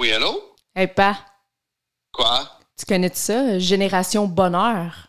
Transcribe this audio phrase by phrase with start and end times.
[0.00, 0.42] Oui, allô?
[0.74, 1.18] Hey, pa,
[2.10, 2.48] Quoi?
[2.78, 3.58] tu connais ça?
[3.58, 5.08] Génération Bonheur.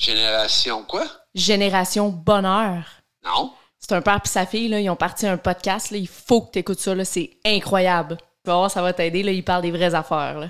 [0.00, 1.04] Génération quoi?
[1.32, 2.82] Génération Bonheur.
[3.24, 3.52] Non?
[3.78, 5.92] C'est un père et sa fille, là, ils ont parti un podcast.
[5.92, 6.92] Là, il faut que tu écoutes ça.
[6.92, 8.16] là, C'est incroyable.
[8.44, 9.20] Tu vas voir, ça va t'aider.
[9.20, 10.40] Ils parlent des vraies affaires.
[10.40, 10.48] Là.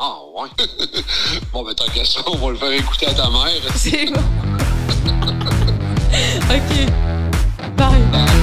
[0.00, 0.48] Ah, ouais.
[1.52, 3.62] bon, ben, tant qu'à ça, on va le faire écouter à ta mère.
[3.76, 4.18] C'est bon.
[6.50, 6.90] OK.
[7.76, 8.41] Bye.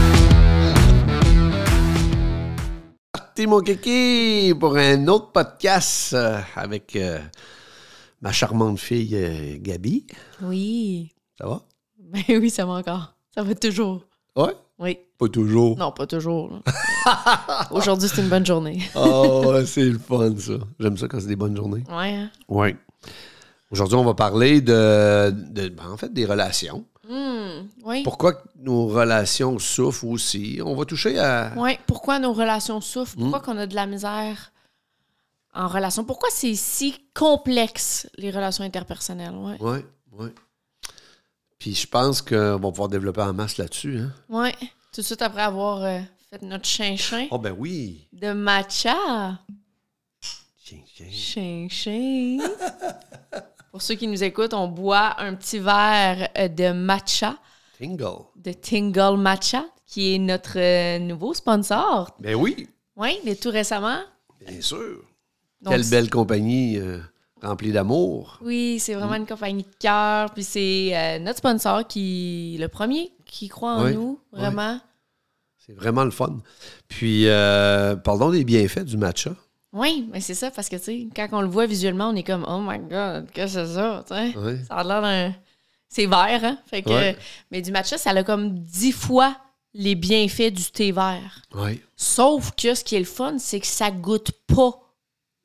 [3.39, 7.19] Parti mon kiki pour un autre podcast euh, avec euh,
[8.21, 10.05] ma charmante fille euh, Gabi.
[10.41, 11.13] Oui.
[11.39, 11.61] Ça va?
[11.99, 13.13] Ben oui, ça va encore.
[13.33, 14.03] Ça va toujours.
[14.35, 14.53] Ouais?
[14.77, 14.99] Oui.
[15.17, 15.77] Pas toujours.
[15.77, 16.59] Non, pas toujours.
[17.71, 18.81] Aujourd'hui, c'est une bonne journée.
[18.93, 20.55] Oh, ouais, c'est le fun, ça.
[20.77, 21.85] J'aime ça quand c'est des bonnes journées.
[21.89, 22.15] Ouais.
[22.15, 22.29] hein?
[22.49, 22.75] Oui.
[23.71, 26.83] Aujourd'hui, on va parler de, de- ben, en fait, des relations.
[27.09, 28.03] Hmm, oui.
[28.03, 30.59] Pourquoi nos relations souffrent aussi?
[30.63, 31.51] On va toucher à...
[31.57, 33.15] Ouais, pourquoi nos relations souffrent?
[33.17, 33.21] Hmm.
[33.21, 34.51] Pourquoi qu'on a de la misère
[35.55, 36.03] en relation?
[36.03, 39.33] Pourquoi c'est si complexe, les relations interpersonnelles?
[39.35, 39.57] Ouais.
[39.59, 39.79] Oui,
[40.13, 40.29] oui.
[41.57, 43.97] Puis je pense qu'on va pouvoir développer en masse là-dessus.
[43.97, 44.13] Hein?
[44.29, 44.53] Ouais.
[44.93, 48.07] Tout de suite après avoir euh, fait notre chinchin Oh, ben oui.
[48.13, 49.39] de matcha.
[50.63, 50.77] Tiens.
[51.11, 52.37] Chinchin.
[53.71, 57.37] Pour ceux qui nous écoutent, on boit un petit verre euh, de matcha,
[57.77, 58.23] Tingle.
[58.35, 62.09] de Tingle Matcha, qui est notre euh, nouveau sponsor.
[62.19, 63.99] Ben oui, Oui, mais tout récemment.
[64.45, 65.01] bien sûr.
[65.61, 66.99] Donc, Quelle belle compagnie euh,
[67.41, 68.39] remplie d'amour.
[68.41, 70.31] Oui, c'est vraiment une compagnie de cœur.
[70.33, 74.79] Puis c'est euh, notre sponsor qui, le premier, qui croit en Oui, nous, vraiment.
[75.57, 76.37] C'est vraiment le fun.
[76.87, 79.31] Puis, euh, parlons des bienfaits du matcha.
[79.71, 82.23] Oui, mais c'est ça, parce que, tu sais, quand on le voit visuellement, on est
[82.23, 84.65] comme, oh my God, qu'est-ce que c'est ça, tu sais?
[84.67, 85.33] Ça a l'air d'un.
[85.87, 86.57] C'est vert, hein?
[86.67, 87.17] Fait que, Ouais.
[87.51, 89.35] Mais du matcha, ça a comme dix fois
[89.73, 91.41] les bienfaits du thé vert.
[91.53, 91.81] Oui.
[91.95, 94.79] Sauf que ce qui est le fun, c'est que ça goûte pas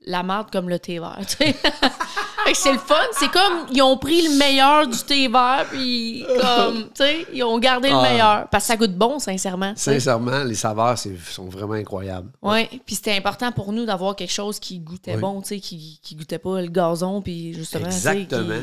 [0.06, 1.18] la merde comme le thé vert.
[2.54, 2.94] c'est le fun.
[3.12, 7.42] C'est comme ils ont pris le meilleur du thé vert, puis comme, tu sais, ils
[7.42, 8.02] ont gardé le Ah.
[8.02, 8.48] meilleur.
[8.50, 9.72] Parce que ça goûte bon, sincèrement.
[9.76, 12.30] Sincèrement, les saveurs sont vraiment incroyables.
[12.42, 15.20] Ouais, puis c'était important pour nous d'avoir quelque chose qui goûtait Oui.
[15.20, 17.86] bon, tu sais, qui, qui goûtait pas le gazon, puis justement.
[17.86, 18.62] Exactement.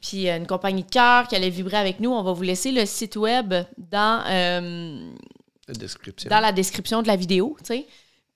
[0.00, 2.10] Puis euh, une compagnie de cœur qui allait vibrer avec nous.
[2.12, 3.52] On va vous laisser le site web
[3.90, 5.10] dans, euh,
[5.66, 6.30] La description.
[6.30, 7.86] dans la description de la vidéo, tu sais.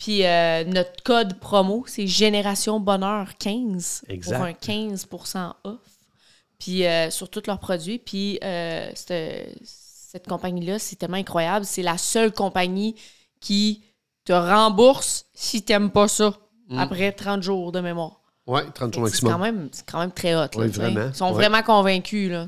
[0.02, 4.36] Puis euh, notre code promo, c'est Génération Bonheur 15 Exact.
[4.36, 5.78] pour un 15% off.
[6.58, 8.00] Puis euh, sur tous leurs produits.
[8.00, 11.64] Puis euh, cette, cette compagnie-là, c'est tellement incroyable.
[11.64, 12.96] C'est la seule compagnie
[13.40, 13.84] qui
[14.24, 16.34] te rembourse si t'aimes pas ça
[16.76, 18.20] après 30 jours de mémoire.
[18.48, 19.40] Oui, 30 jours C'est quand, maximum.
[19.40, 20.48] même, c'est quand même très hot.
[20.56, 21.10] Oui, vraiment.
[21.10, 21.32] Ils sont Ouais.
[21.34, 22.28] vraiment convaincus.
[22.28, 22.46] Là.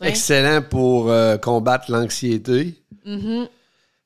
[0.00, 1.10] Excellent pour
[1.42, 2.80] combattre l'anxiété.
[3.04, 3.48] Mhm.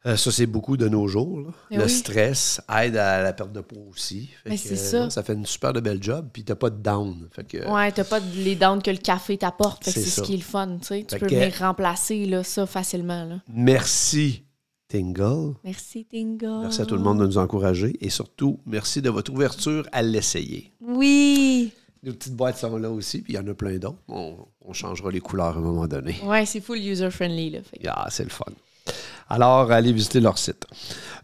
[0.06, 1.41] Euh, ça, c'est beaucoup de nos jours.
[1.41, 1.48] là.
[1.72, 1.91] Mais le oui.
[1.91, 4.28] stress aide à la perte de poids aussi.
[4.44, 5.00] Fait Mais c'est euh, ça.
[5.00, 6.28] non, ça fait une super de belle job.
[6.32, 7.28] Puis t'as pas de down.
[7.32, 9.84] Fait que, Ouais, t'as pas les downs que le café t'apporte.
[9.84, 10.78] C'est ce qui est le fun.
[10.81, 11.04] Tu sais.
[11.04, 13.25] Tu Fait peux que- venir remplacer là, ça facilement.
[13.25, 13.41] Là.
[13.48, 14.44] Merci,
[14.88, 15.54] Tingle.
[15.64, 16.60] Merci, Tingle.
[16.62, 17.97] Merci à tout le monde de nous encourager.
[18.00, 20.72] Et surtout, merci de votre ouverture à l'essayer.
[20.80, 21.72] Oui.
[22.04, 23.98] Nos petites boîtes sont là aussi, puis il y en a plein d'autres.
[24.06, 26.15] On, on changera les couleurs à un moment donné.
[26.25, 27.60] Ouais, c'est full user-friendly.
[27.88, 28.44] Ah, c'est le fun.
[29.28, 30.66] Alors, allez visiter leur site.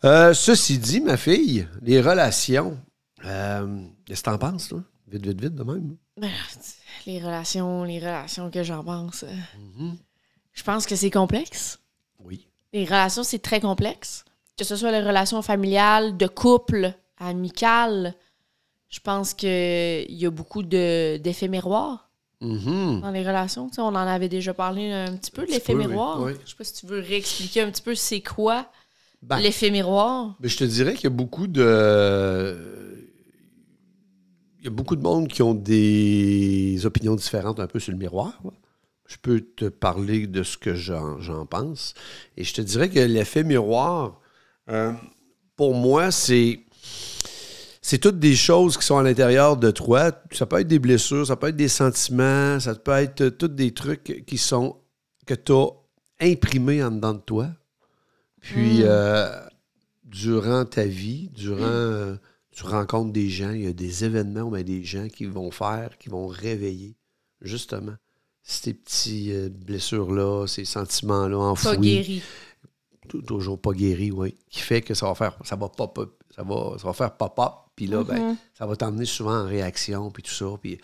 [0.04, 2.78] Euh, ceci dit, ma fille, les relations,
[3.24, 4.82] euh, qu'est-ce que t'en penses, toi?
[5.08, 5.96] Vite, vite, vite, de même.
[6.20, 6.30] Ben,
[7.06, 9.22] les relations, les relations que j'en pense.
[9.24, 9.34] euh,
[9.78, 9.96] Mhm.
[10.52, 11.78] Je pense que c'est complexe.
[12.20, 12.46] Oui.
[12.72, 14.24] Les relations, c'est très complexe.
[14.56, 18.14] Que ce soit les relations familiales, de couple, amicales.
[18.88, 19.48] Je pense qu'il
[20.08, 21.48] y a beaucoup de- d'effets
[22.40, 23.00] Mhm.
[23.00, 23.68] dans les relations.
[23.68, 26.20] Tu sais, on en avait déjà parlé un petit peu, l'effet miroir.
[26.22, 26.32] oui.
[26.44, 28.66] Je sais pas si tu veux réexpliquer un petit peu c'est quoi
[29.22, 30.36] Ben, l'effet miroir.
[30.40, 32.56] ben, je te dirais qu'il y a beaucoup de.
[34.58, 37.98] Il y a beaucoup de monde qui ont des opinions différentes un peu sur le
[37.98, 38.40] miroir.
[39.06, 41.92] Je peux te parler de ce que j'en j'en pense.
[42.38, 44.20] Et je te dirais que l'effet miroir,
[44.70, 44.92] euh,
[45.56, 46.60] pour moi, c'est.
[47.86, 50.10] C'est toutes des choses qui sont à l'intérieur de toi.
[50.32, 53.48] Ça peut être des blessures, ça peut être des sentiments, ça peut être euh, tous
[53.48, 54.76] des trucs qui sont
[55.26, 55.66] que tu as
[56.18, 57.48] imprimés en dedans de toi.
[58.40, 58.86] Puis, Mm.
[58.86, 59.40] euh,
[60.04, 61.58] durant ta vie, durant.
[61.60, 62.16] euh,
[62.52, 65.98] tu rencontres des gens, il y a des événements a des gens qui vont faire,
[65.98, 66.96] qui vont réveiller,
[67.42, 67.96] justement,
[68.42, 71.68] ces petites blessures-là, ces sentiments-là enfouis.
[71.70, 72.22] Pas guéri.
[73.08, 74.34] Tou- toujours pas guéri, oui.
[74.50, 77.16] Qui fait que ça va faire, ça va pop up, ça va, ça va faire
[77.16, 78.36] pop-up, puis là, ben, Mhm.
[78.58, 80.46] ça va t'emmener souvent en réaction, puis tout ça.
[80.60, 80.78] Puis...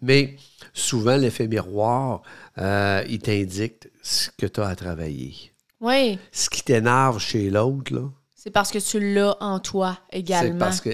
[0.00, 0.36] Mais
[0.72, 2.22] souvent, l'effet miroir,
[2.58, 5.34] euh, il t'indique ce que tu as à travailler.
[5.80, 10.18] Oui, Ce qui t'énerve chez l'autre, là, C'est parce que tu l'as en toi C'est
[10.20, 10.58] également.
[10.58, 10.90] parce que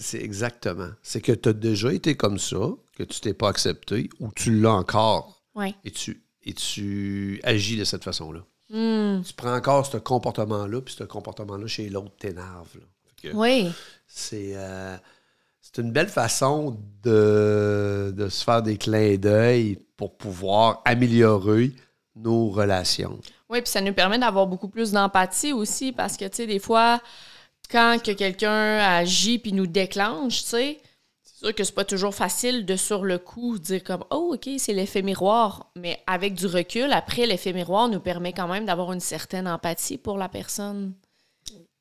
[0.00, 0.88] c'est exactement.
[1.02, 4.60] C'est que tu as déjà été comme ça, que tu t'es pas accepté, ou tu
[4.60, 5.74] l'as encore Ouais.
[5.84, 8.40] et tu, et tu agis de cette façon-là.
[8.70, 9.22] Hmm.
[9.22, 12.78] Tu prends encore ce comportement-là, puis ce comportement-là chez l'autre t'énerve.
[13.34, 13.70] Oui.
[14.06, 14.96] C'est euh,
[15.60, 21.72] c'est une belle façon de, de se faire des clins d'œil pour pouvoir améliorer
[22.14, 23.18] nos relations.
[23.48, 26.58] Oui, puis ça nous permet d'avoir beaucoup plus d'empathie aussi parce que, tu sais, des
[26.58, 27.00] fois,
[27.70, 30.80] quand que quelqu'un agit puis nous déclenche, tu sais,
[31.38, 34.48] c'est sûr que c'est pas toujours facile de sur le coup dire comme oh ok
[34.58, 38.92] c'est l'effet miroir mais avec du recul après l'effet miroir nous permet quand même d'avoir
[38.92, 40.94] une certaine empathie pour la personne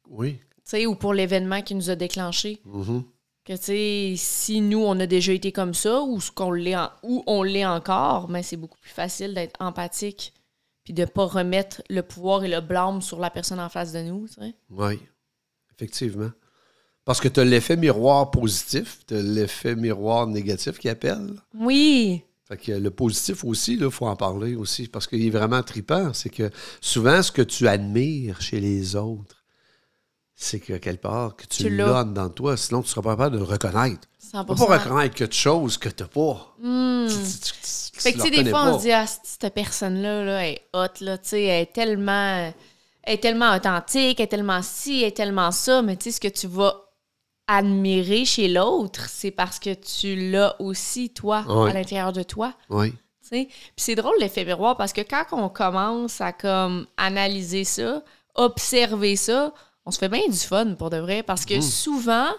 [0.10, 0.34] Oui.
[0.58, 3.04] tu sais ou pour l'événement qui nous a déclenché Mhm.
[3.46, 6.76] que tu sais si nous on a déjà été comme ça ou ce qu'on l'est
[7.04, 10.34] ou on l'est encore mais c'est beaucoup plus facile d'être empathique
[10.84, 14.02] puis de pas remettre le pouvoir et le blâme sur la personne en face de
[14.02, 14.28] nous
[14.70, 15.00] Oui,
[15.74, 16.30] effectivement.
[17.06, 21.36] Parce que tu as l'effet miroir positif, tu as l'effet miroir négatif qui appelle.
[21.58, 25.62] oui Fait que le positif aussi, il faut en parler aussi, parce qu'il est vraiment
[25.64, 26.14] trippant.
[26.14, 26.50] C'est que
[26.82, 29.44] souvent, ce que tu admires chez les autres,
[30.36, 33.12] c'est que quelque part, que tu, Tu l'as dans toi, sinon tu ne seras pas
[33.12, 34.02] capable de le reconnaître.
[34.20, 34.46] Tu 100%.
[34.46, 36.56] peux pas reconnaître quelque chose que tu n'as pas.
[36.60, 37.08] Hmm.
[37.08, 39.54] Tu- tu- tu- tu Fait que, tu sais, des fois, on se dit, ah, cette
[39.54, 42.52] personne-là, là, elle est hot, là, tu sais, elle est tellement,
[43.04, 46.12] elle est tellement authentique, elle est tellement ci, elle est tellement ça, mais tu sais,
[46.12, 46.82] ce que tu vas
[47.48, 52.54] admirer chez l'autre, c'est parce que tu l'as aussi, toi, à l'intérieur de toi.
[52.70, 52.98] Oui, tu
[53.30, 53.46] sais?
[53.48, 58.04] Puis c'est drôle l'effet miroir parce que quand on commence à comme analyser ça,
[58.36, 59.54] observer ça,
[59.86, 62.30] on se fait bien du fun pour de vrai parce que souvent,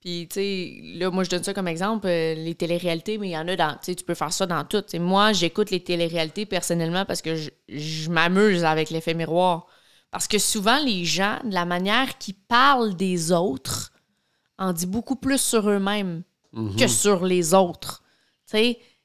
[0.00, 3.32] puis tu sais, là moi je donne ça comme exemple, euh, les téléréalités, mais il
[3.32, 4.82] y en a dans, tu sais, tu peux faire ça dans tout.
[4.82, 9.66] Tu sais, moi j'écoute les téléréalités personnellement parce que je, je m'amuse avec l'effet miroir.
[10.10, 13.91] Parce que souvent les gens, de la manière qu'ils parlent des autres,
[14.62, 16.22] en dit beaucoup plus sur eux-mêmes
[16.78, 18.02] que sur les autres.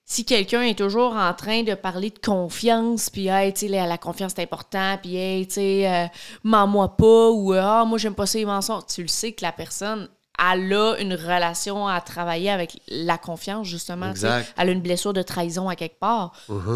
[0.10, 3.98] Si quelqu'un est toujours en train de parler de confiance, puis hey, tu sais, la,
[3.98, 6.06] confiance c'est important, puis hey, tu sais, euh,
[6.44, 9.44] mens-moi pas, ou euh, ah, moi j'aime pas ça les mensonges, tu le sais que
[9.44, 10.08] la personne,
[10.40, 14.12] elle a une relation à travailler avec la confiance, justement.
[14.12, 14.54] Exact.
[14.58, 16.32] Elle a une blessure de trahison à quelque part.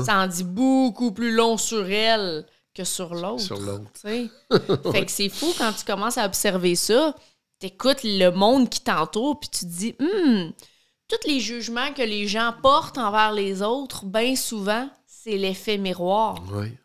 [0.05, 3.43] Ça en dit beaucoup plus long sur elle que sur l'autre.
[3.43, 3.91] Sur l'autre.
[4.91, 7.13] fait que c'est fou quand tu commences à observer ça,
[7.61, 10.51] t'écoutes le monde qui t'entoure, puis tu te dis, hum,
[11.07, 16.43] tous les jugements que les gens portent envers les autres, bien souvent, c'est l'effet miroir.
[16.53, 16.71] oui.
[16.71, 16.77] Tu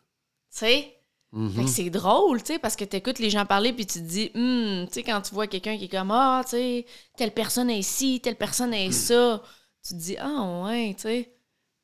[0.65, 0.93] sais?
[1.33, 1.67] Mhm.
[1.67, 4.85] C'est drôle, tu sais, parce que t'écoutes les gens parler puis tu te dis, hum,
[4.87, 6.85] tu sais, quand tu vois quelqu'un qui est comme, ah, tu sais,
[7.17, 9.41] telle personne est ci, telle personne est ça,
[9.85, 11.33] tu te dis, ah, ouais, tu sais,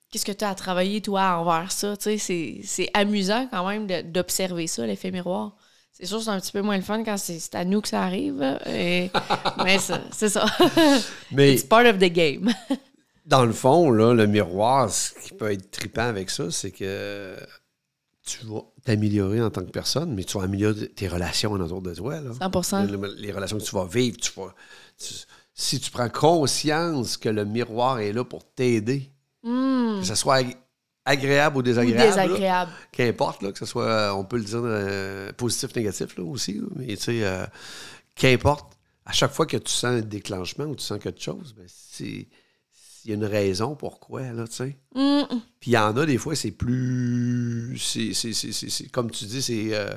[0.09, 3.67] qu'est-ce que tu as à travailler, toi, envers ça, tu sais, c'est- c'est amusant quand
[3.67, 5.55] même d'observer ça, l'effet miroir.
[6.03, 8.03] C'est sûr, c'est un petit peu moins le fun quand c'est à nous que ça
[8.03, 9.09] arrive, et-
[9.63, 10.45] mais ça- c'est ça.
[11.31, 12.51] Mais It's part of the game.
[13.25, 17.37] dans le fond, là, le miroir, ce qui peut être trippant avec ça, c'est que
[18.25, 21.93] tu vas t'améliorer en tant que personne, mais tu vas améliorer tes relations autour de
[21.95, 22.19] toi.
[22.19, 22.31] Là.
[22.31, 22.85] 100%.
[23.15, 24.53] Les, les relations que tu vas vivre, tu vas,
[24.97, 25.13] tu-
[25.53, 29.09] si tu prends conscience que le miroir est là pour t'aider,
[29.45, 30.41] Hum, que ce soit
[31.05, 32.71] agréable ou ou désagréable, là, désagréable.
[32.91, 36.53] qu'importe, là, que ce soit, euh, on peut le dire euh, positif, négatif là, aussi,
[36.53, 37.45] là, mais tu sais, euh,
[38.15, 41.65] qu'importe, à chaque fois que tu sens un déclenchement ou tu sens quelque chose, ben,
[41.67, 42.27] c'est
[43.05, 44.77] il y a une raison pourquoi, là, tu sais.
[44.95, 45.27] Hum,
[45.59, 47.77] Puis il y en a des fois, c'est plus.
[47.77, 49.93] c'est- c'est- c'est- c'est- c'est- Comme tu dis, c'est euh,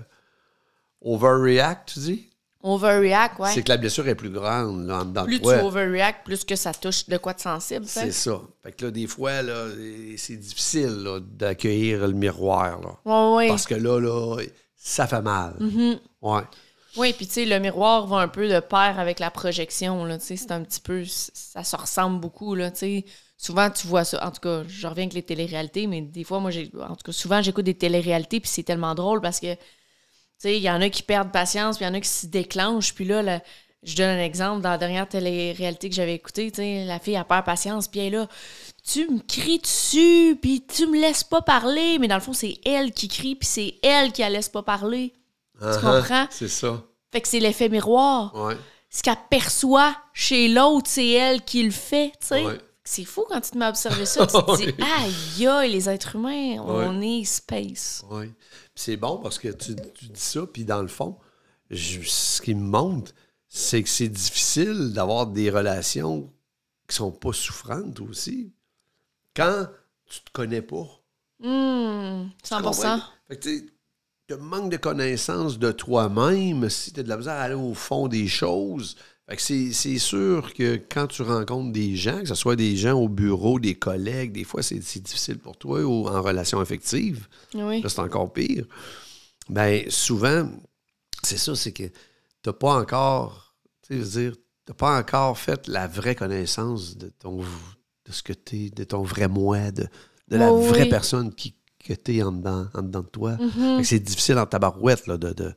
[1.00, 2.30] overreact, tu dis?
[2.66, 3.52] Overreact, ouais.
[3.52, 7.06] C'est que la blessure est plus grande là, plus tu overreact, plus que ça touche
[7.08, 7.86] de quoi de sensible.
[7.86, 8.40] C'est ça.
[8.62, 9.66] Fait que là, des fois, là,
[10.16, 12.80] c'est difficile d'accueillir le miroir.
[12.80, 12.98] Là.
[13.04, 13.48] Ouais, ouais.
[13.48, 14.42] Parce que là, là,
[14.76, 15.54] ça fait mal.
[15.60, 15.98] Mm-hmm.
[16.22, 16.42] Ouais.
[16.96, 20.18] Oui, puis tu sais, le miroir va un peu de pair avec la projection, là,
[20.18, 23.04] tu sais, c'est un petit peu, ça se ressemble beaucoup, là, tu sais.
[23.38, 26.40] Souvent, tu vois ça, en tout cas, je reviens avec les téléréalités, mais des fois,
[26.40, 29.54] moi, j'ai, en tout cas, souvent, j'écoute des téléréalités, puis c'est tellement drôle parce que,
[30.44, 32.94] il y en a qui perdent patience, puis il y en a qui se déclenchent,
[32.94, 33.40] puis là,
[33.82, 37.24] je donne un exemple, dans la dernière télé-réalité que j'avais écoutée, tu la fille, elle
[37.24, 38.28] perd patience, puis elle est là,
[38.84, 42.58] tu me cries dessus, puis tu me laisses pas parler, mais dans le fond, c'est
[42.64, 45.12] elle qui crie, puis c'est elle qui la laisse pas parler.
[45.60, 45.80] Uh-huh.
[45.80, 46.26] comprends?
[46.30, 46.82] C'est ça.
[47.12, 48.34] Fait que c'est l'effet miroir.
[48.34, 48.56] Ouais.
[48.90, 52.44] Ce qu'elle perçoit chez l'autre, c'est elle qui le fait, tu sais.
[52.44, 52.58] Ouais.
[52.88, 54.26] C'est fou quand tu te mets à observer ça.
[54.28, 58.04] Tu te dis, aïe, aïe, les êtres humains, on est space.
[58.10, 58.26] Oui.
[58.26, 58.36] Puis
[58.76, 61.18] c'est bon parce que tu, tu dis ça, puis dans le fond,
[61.70, 63.12] je- ce qui me montre,
[63.48, 66.32] c'est que c'est difficile d'avoir des relations
[66.88, 68.52] qui sont pas souffrantes aussi.
[69.34, 69.66] Quand
[70.08, 70.86] tu te connais pas.
[71.42, 72.62] Hum, Tu 100%.
[72.62, 73.00] comprends?
[73.28, 73.48] Fait que
[74.28, 77.74] tu manques de connaissance de toi-même, si tu as de la misère à aller au
[77.74, 78.96] fond des choses,
[79.38, 83.08] c'est c'est sûr que quand tu rencontres des gens, que ce soit des gens au
[83.08, 87.82] bureau, des collègues, des fois c'est difficile pour toi ou en relation affective, Oui.
[87.82, 88.66] là c'est encore pire.
[89.48, 90.48] Ben souvent,
[91.22, 91.84] c'est ça, c'est que
[92.42, 93.54] t'as pas encore,
[93.88, 98.32] tu sais, dire, t'as pas encore fait la vraie connaissance de ton de ce que
[98.32, 99.86] t'es, de ton vrai moi, de,
[100.28, 100.88] de la Oui, vraie oui.
[100.88, 103.32] personne qui, que t'es en dedans, en dedans de toi.
[103.32, 103.78] Mhm.
[103.78, 105.52] Que c'est difficile en tabarouette là, de, de,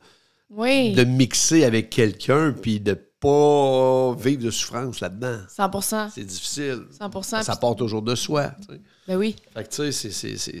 [0.50, 0.92] Oui.
[0.94, 5.38] de mixer avec quelqu'un puis de pas vivre de souffrance là-dedans.
[5.48, 6.84] 100 C'est difficile.
[6.98, 8.48] 100% Ça part toujours de soi.
[8.66, 8.80] tu sais.
[9.06, 9.36] Ben oui.
[9.54, 10.10] Fait que tu sais,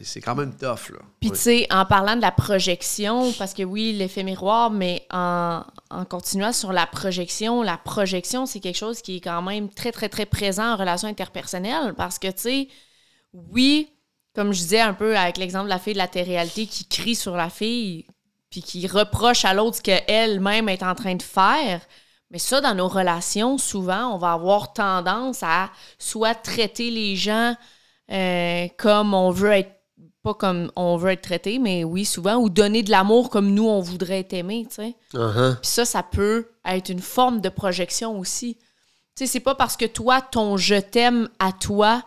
[0.04, 0.90] c'est- quand même tough.
[0.90, 0.98] Là.
[1.20, 5.62] Puis, tu sais, en parlant de la projection, parce que oui, l'effet miroir, mais en,
[5.90, 9.92] en continuant sur la projection, la projection, c'est quelque chose qui est quand même très,
[9.92, 11.94] très, très présent en relation interpersonnelle.
[11.96, 12.68] Parce que, tu sais,
[13.32, 13.88] oui,
[14.34, 17.14] comme je disais un peu avec l'exemple de la fille de la télé-réalité qui crie
[17.14, 18.06] sur la fille,
[18.50, 21.80] puis qui reproche à l'autre ce qu'elle-même est en train de faire.
[22.30, 27.56] Mais ça, dans nos relations, souvent, on va avoir tendance à soit traiter les gens
[28.10, 29.80] euh, comme on veut être
[30.22, 33.66] pas comme on veut être traité, mais oui, souvent, ou donner de l'amour comme nous,
[33.66, 34.96] on voudrait être aimé, tu sais.
[35.14, 35.56] Uh-huh.
[35.56, 38.56] Puis ça, ça peut être une forme de projection aussi.
[39.16, 42.02] Tu sais, c'est pas parce que toi, ton je t'aime à toi,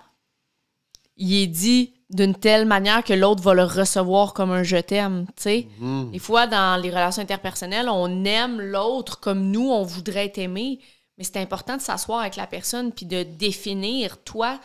[1.17, 5.25] il est dit d'une telle manière que l'autre va le recevoir comme un je t'aime,
[5.35, 5.67] tu sais.
[5.79, 6.11] Mhm.
[6.11, 10.79] Des fois, dans les relations interpersonnelles, on aime l'autre comme nous, on voudrait être aimé.
[11.17, 14.59] Mais c'est important de s'asseoir avec la personne puis de définir, toi,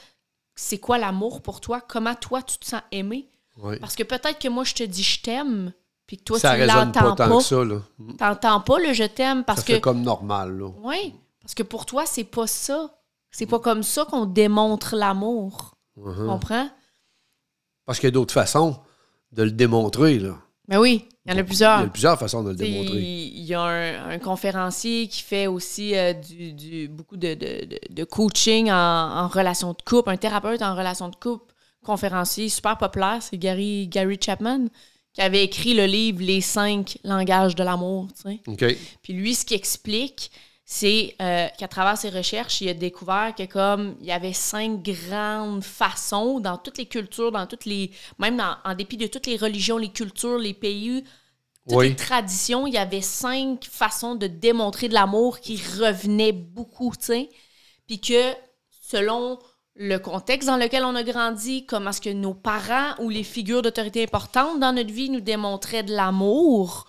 [0.55, 1.81] c'est quoi l'amour pour toi?
[1.81, 3.29] Comment toi, tu te sens aimé?
[3.81, 5.73] Parce que peut-être que moi, je te dis je t'aime,
[6.07, 7.37] puis que toi, ça tu pas l'entends tant pas.
[7.37, 7.65] que ça.
[7.65, 7.81] Là.
[8.19, 9.73] T'entends pas le je t'aime parce ça que.
[9.75, 10.59] fait comme normal.
[10.59, 10.71] Là.
[10.83, 12.91] Oui, parce que pour toi, c'est pas ça.
[13.31, 15.75] C'est pas comme ça qu'on démontre l'amour.
[15.97, 16.69] Tu comprends?
[17.89, 18.77] Parce qu'il y a d'autres façons
[19.33, 20.19] de le démontrer.
[20.19, 20.37] Là.
[20.69, 21.79] Mais oui, il y en a Il y plusieurs.
[21.79, 23.01] a plusieurs façons de le T'sais, démontrer.
[23.01, 27.65] Il y a un, un conférencier qui fait aussi euh, du, du- beaucoup de, de-
[27.65, 32.51] de- de coaching en, en relation de couple, un thérapeute en relation de couple, conférencier
[32.51, 34.67] super populaire, c'est Gary, Gary Chapman,
[35.15, 38.09] qui avait écrit le livre Les cinq langages de l'amour.
[38.15, 38.41] tu sais.
[38.47, 38.77] OK.
[39.03, 40.31] Puis lui, ce qu'il explique,
[40.71, 44.83] c'est euh, qu'à travers ses recherches, il a découvert que comme il y avait cinq
[44.83, 47.91] grandes façons dans toutes les cultures, dans toutes les.
[48.19, 51.05] même dans- en dépit de toutes les religions, les cultures, les pays,
[51.67, 51.89] toutes Oui.
[51.89, 57.07] les traditions, il y avait cinq façons de démontrer de l'amour qui revenaient beaucoup, tu
[57.07, 57.31] sais.
[57.87, 58.35] Puis que
[58.83, 59.39] selon
[59.75, 63.63] le contexte dans lequel on a grandi, comment est-ce que nos parents ou les figures
[63.63, 66.88] d'autorité importantes dans notre vie nous démontraient de l'amour,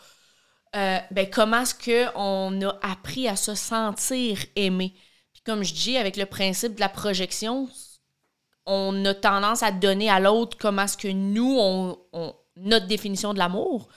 [0.75, 4.93] euh, ben comment est-ce qu'on a appris à se sentir aimé?
[5.33, 7.67] Puis comme je dis, avec le principe de la projection,
[8.65, 11.97] on a tendance à donner à l'autre comment est-ce que nous, on,
[12.55, 13.87] notre définition de l'amour.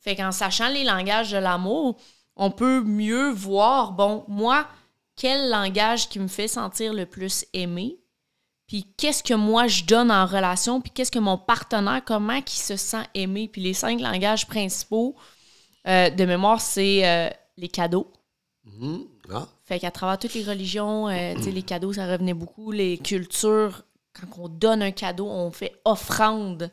[0.00, 1.96] Fait qu'en sachant les langages de l'amour,
[2.36, 4.68] on peut mieux voir, bon, moi,
[5.16, 7.98] quel langage qui me fait sentir le plus aimé,
[8.66, 12.58] puis qu'est-ce que moi je donne en relation, puis qu'est-ce que mon partenaire, comment qui
[12.58, 13.48] se sent aimé?
[13.50, 15.16] Puis les cinq langages principaux
[15.88, 18.12] euh, de mémoire, c'est euh, les cadeaux.
[18.64, 19.06] Mhm.
[19.32, 19.46] Ah.
[19.64, 22.70] Fait qu'à travers toutes les religions, euh, les cadeaux, ça revenait beaucoup.
[22.72, 26.70] Les cultures, quand on donne un cadeau, on fait offrande.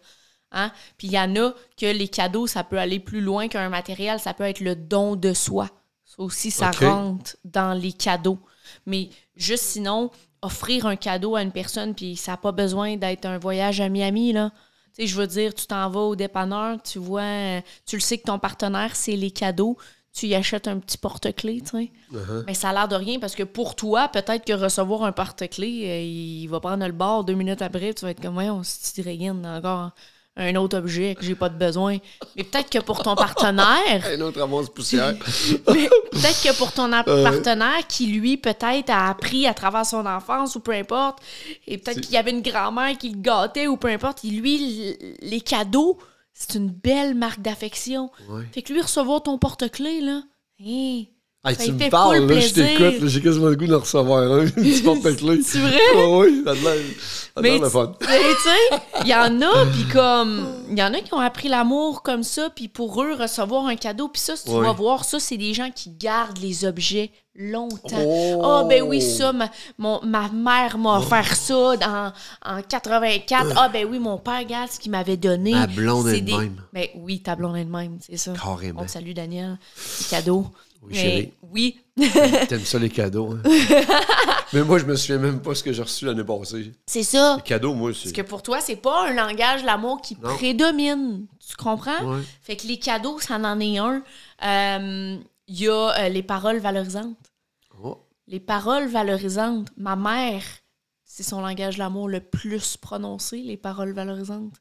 [0.51, 0.71] Hein?
[0.97, 4.19] Puis il y en a que les cadeaux, ça peut aller plus loin qu'un matériel,
[4.19, 5.69] ça peut être le don de soi.
[6.05, 8.39] Ça aussi, ça rentre dans les cadeaux.
[8.85, 13.25] Mais juste sinon, offrir un cadeau à une personne, puis ça n'a pas besoin d'être
[13.25, 14.51] un voyage à Miami, là.
[14.97, 18.23] Sais, je veux dire, tu t'en vas au dépanneur, tu vois, tu le sais que
[18.23, 19.77] ton partenaire, c'est les cadeaux,
[20.13, 21.91] tu y achètes un petit porte-clés, tu sais.
[22.13, 22.43] Uh-huh.
[22.47, 25.83] Mais ça a l'air de rien parce que pour toi, peut-être que recevoir un porte-clés,
[25.85, 29.01] euh, il va prendre le bord deux minutes après, tu vas être comme, voyons, si
[29.01, 29.91] tu encore
[30.37, 31.97] un autre objet que j'ai pas de besoin.
[32.35, 35.13] Mais peut-être que pour ton partenaire, Un autre ramasse poussière.
[35.67, 40.55] mais peut-être que pour ton partenaire qui, lui, peut-être a appris à travers son enfance
[40.55, 41.19] ou peu importe,
[41.67, 44.97] et peut-être qu'il y avait une grand-mère qui le gâtait ou peu importe, et lui,
[45.21, 45.97] les cadeaux,
[46.33, 48.11] c'est une belle marque d'affection.
[48.29, 48.43] Ouais.
[48.51, 50.21] Fait que lui, recevoir ton porte-clés, là,
[50.61, 51.03] hein,
[51.45, 54.45] Hey, tu me parles, là, je t'écoute, j'ai quasiment le goût d'en recevoir un.
[54.45, 55.41] Un petit porte-clés.
[55.43, 55.77] c'est vrai?
[55.95, 56.73] Oh, oui, ça a l'air
[57.61, 57.93] le tu fun.
[57.99, 61.49] tu sais, il y en a, puis comme, il y en a qui ont appris
[61.49, 65.03] l'amour comme ça, puis pour eux, recevoir un cadeau, puis ça, si tu vas voir,
[65.03, 67.97] ça, c'est des gens qui gardent les objets longtemps.
[67.99, 68.41] Oh!
[68.43, 72.13] Ah, ben oui, ça, ma, mon- ma mère m'a offert ça dans,
[72.45, 73.47] en 84.
[73.57, 75.51] Ah, ben oui, mon père, regarde ce qu'il m'avait donné.
[75.51, 76.55] Ma blonde est de des- même.
[76.73, 78.31] Ben oui, ta blonde est de même, c'est ça.
[78.41, 78.81] Carrément.
[78.81, 79.57] On te salue, Daniel.
[80.09, 80.45] Cadeau.
[80.85, 81.33] Oui, Mais chérie.
[81.51, 81.79] oui.
[82.47, 83.41] T'aimes ça les cadeaux, hein?
[84.53, 86.71] Mais moi, je me souviens même pas ce que j'ai reçu l'année passée.
[86.85, 87.35] C'est ça.
[87.37, 88.03] Les cadeaux, moi, c'est.
[88.03, 90.35] Parce que pour toi, c'est pas un langage l'amour qui Non.
[90.35, 91.25] prédomine.
[91.47, 92.03] Tu comprends?
[92.03, 92.21] Ouais.
[92.41, 94.03] Fait que les cadeaux, ça en est un.
[94.43, 95.73] Euh, Il y a
[96.05, 97.17] euh, les paroles valorisantes.
[97.83, 97.97] Oh.
[98.27, 99.69] Les paroles valorisantes.
[99.77, 100.43] Ma mère,
[101.05, 104.55] c'est son langage l'amour le plus prononcé, les paroles valorisantes.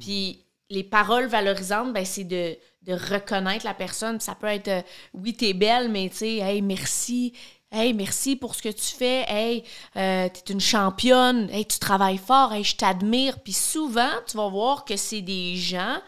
[0.00, 4.20] Puis les paroles valorisantes, ben, c'est de, de reconnaître la personne.
[4.20, 4.82] Ça peut être, euh,
[5.14, 7.32] oui, t'es belle, mais tu sais, hey, merci.
[7.70, 9.24] Hey, merci pour ce que tu fais.
[9.28, 9.64] Hey,
[9.96, 11.48] euh, t'es une championne.
[11.50, 12.52] Hey, tu travailles fort.
[12.52, 13.40] Hey, je t'admire.
[13.40, 15.98] Puis souvent, tu vas voir que c'est des gens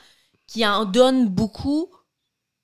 [0.46, 1.88] qui en donnent beaucoup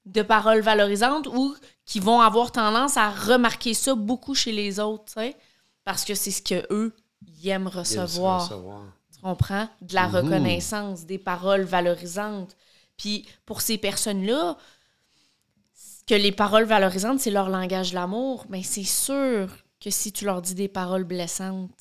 [0.04, 5.04] de paroles valorisantes ou qui vont avoir tendance à remarquer ça beaucoup chez les autres,
[5.06, 5.36] tu sais,
[5.84, 6.94] parce que c'est ce que eux
[7.26, 8.48] ils aiment recevoir.
[8.48, 9.68] Tu comprends?
[9.80, 12.56] De la reconnaissance, des paroles valorisantes.
[13.02, 14.56] Puis pour ces personnes-là,
[16.06, 19.48] que les paroles valorisantes, c'est leur langage de l'amour, mais c'est sûr
[19.80, 21.72] que si tu leur dis des paroles blessantes,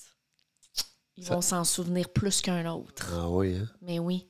[1.18, 3.12] ils Ça- vont s'en souvenir plus qu'un autre.
[3.13, 3.68] Ah oui, hein?
[3.84, 4.28] Mais oui.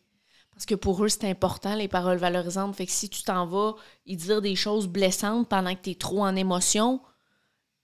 [0.54, 2.76] Parce que pour eux, c'est important, les paroles valorisantes.
[2.76, 5.96] Fait que si tu t'en vas y dire des choses blessantes pendant que tu es
[5.96, 7.00] trop en émotion,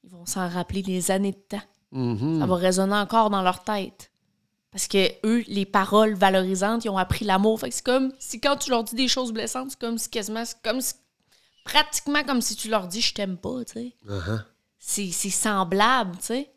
[0.04, 1.64] ils vont s'en rappeler des années de temps.
[1.94, 2.42] Mhm.
[2.42, 4.07] Ça va résonner encore dans leur tête.
[4.78, 7.60] Parce que eux, les paroles valorisantes, ils ont appris l'amour.
[7.60, 10.08] Fait que c'est comme si quand tu leur dis des choses blessantes, c'est comme si
[10.08, 10.94] quasiment, c'est comme si-
[11.66, 13.94] pratiquement comme si tu leur dis je t'aime pas, tu sais.
[14.08, 14.44] Uh-huh.
[14.78, 16.52] C'est c'est semblable, tu sais.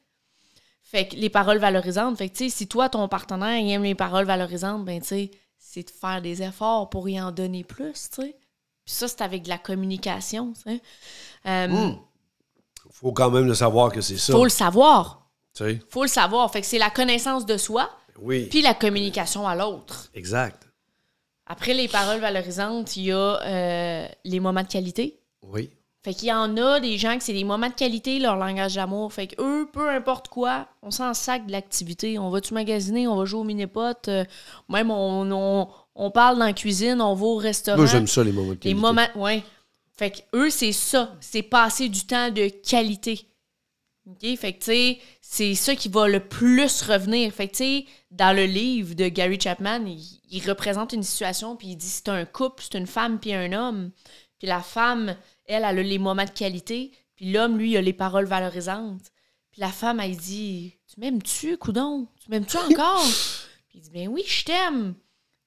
[0.82, 3.84] Fait que les paroles valorisantes, fait que tu sais, si toi, ton partenaire, il aime
[3.84, 7.64] les paroles valorisantes, ben tu sais, c'est de faire des efforts pour y en donner
[7.64, 8.36] plus, tu sais.
[8.84, 10.82] Puis ça, c'est avec de la communication, tu sais.
[11.46, 11.96] Euh, Hmm.
[12.90, 14.34] Faut quand même le savoir que c'est ça.
[14.34, 15.28] Faut le savoir.
[15.54, 15.80] Tu sais?
[15.88, 16.50] Faut le savoir.
[16.52, 17.88] Fait que c'est la connaissance de soi,
[18.22, 18.46] Oui.
[18.50, 20.08] puis la communication à l'autre.
[20.14, 20.66] Exact.
[21.46, 25.18] Après les paroles valorisantes, il y a euh, les moments de qualité.
[25.42, 25.70] Oui.
[26.02, 28.76] Fait qu'il y en a des gens que c'est des moments de qualité, leur langage
[28.76, 29.12] d'amour.
[29.12, 32.18] Fait que eux, peu importe quoi, on s'en sac de l'activité.
[32.18, 34.24] On va-tu magasiner, on va jouer au mini-pot, euh,
[34.70, 37.76] même on, on, on parle dans la cuisine, on va au restaurant.
[37.78, 38.80] Moi, j'aime ça, les moments de Les qualité.
[38.80, 39.42] moments, ouais.
[39.92, 41.14] Fait que eux, c'est ça.
[41.20, 43.26] C'est passer du temps de qualité.
[44.10, 44.36] OK?
[44.36, 47.32] Fait que, tu sais, c'est ça qui va le plus revenir.
[47.32, 49.84] Fait que, tu sais, dans le livre de Gary Chapman,
[50.30, 53.52] il, représente une situation, puis il dit c'est un couple, c'est une femme puis un
[53.52, 53.90] homme.
[54.38, 57.82] Puis la femme, elle, elle a les moments de qualité, puis l'homme, lui, il a
[57.82, 59.12] les paroles valorisantes.
[59.52, 62.08] Puis la femme, elle dit Tu m'aimes-tu, coudon?
[62.22, 63.04] Tu m'aimes-tu encore
[63.68, 64.94] Puis il dit Ben oui, je t'aime.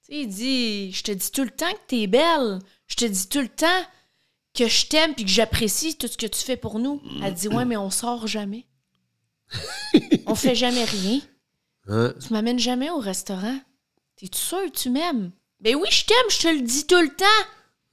[0.06, 2.58] Tu sais, il dit Je te dis tout le temps que t'es belle.
[2.86, 3.82] Je te dis tout le temps
[4.54, 7.02] que je t'aime puis que j'apprécie tout ce que tu fais pour nous.
[7.22, 8.66] Elle dit Ouais, mais on sort jamais.
[10.26, 11.20] on fait jamais rien.
[11.88, 12.14] Hein?
[12.24, 13.58] Tu m'amènes jamais au restaurant.
[14.16, 15.32] T'es-tu sûr tu m'aimes?
[15.60, 17.48] Ben oui, je t'aime, je te le dis tout le temps.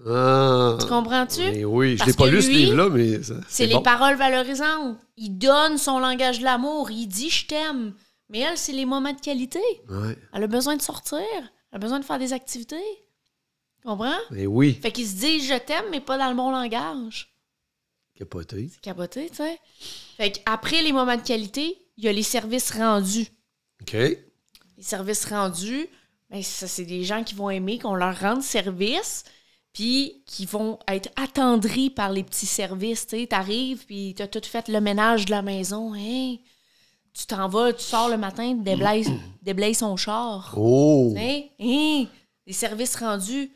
[0.07, 0.77] Ah.
[0.79, 1.41] Tu comprends-tu?
[1.41, 4.97] Mais oui, je l'ai pas lu, ce livre-là, mais C'est les paroles valorisantes.
[5.17, 6.91] Il donne son langage de l'amour.
[6.91, 7.93] Il dit je t'aime.
[8.29, 9.59] Mais elle, c'est les moments de qualité.
[9.89, 10.17] Ouais.
[10.33, 11.19] Elle a besoin de sortir.
[11.19, 12.77] Elle a besoin de faire des activités.
[13.83, 14.17] Comprends?
[14.29, 17.33] Mais oui, Fait qu'ils se disent je t'aime, mais pas dans le bon langage.
[18.17, 18.69] capoté.
[18.71, 19.59] C'est capoté, tu sais.
[20.17, 23.27] Fait qu'après les moments de qualité, il y a les services rendus.
[23.81, 23.93] OK.
[23.93, 24.17] Les
[24.83, 25.87] services rendus,
[26.29, 29.23] ben ça, c'est des gens qui vont aimer qu'on leur rende service,
[29.73, 33.07] puis qui vont être attendris par les petits services.
[33.07, 35.93] Tu sais, t'arrives, puis t'as tout fait le ménage de la maison.
[35.95, 36.35] Hein?
[37.13, 39.05] Tu t'en vas, tu sors le matin, déblaye,
[39.41, 40.53] déblaye son char.
[40.55, 41.13] Oh!
[41.15, 42.05] Sais, hein?
[42.45, 43.51] Des services rendus.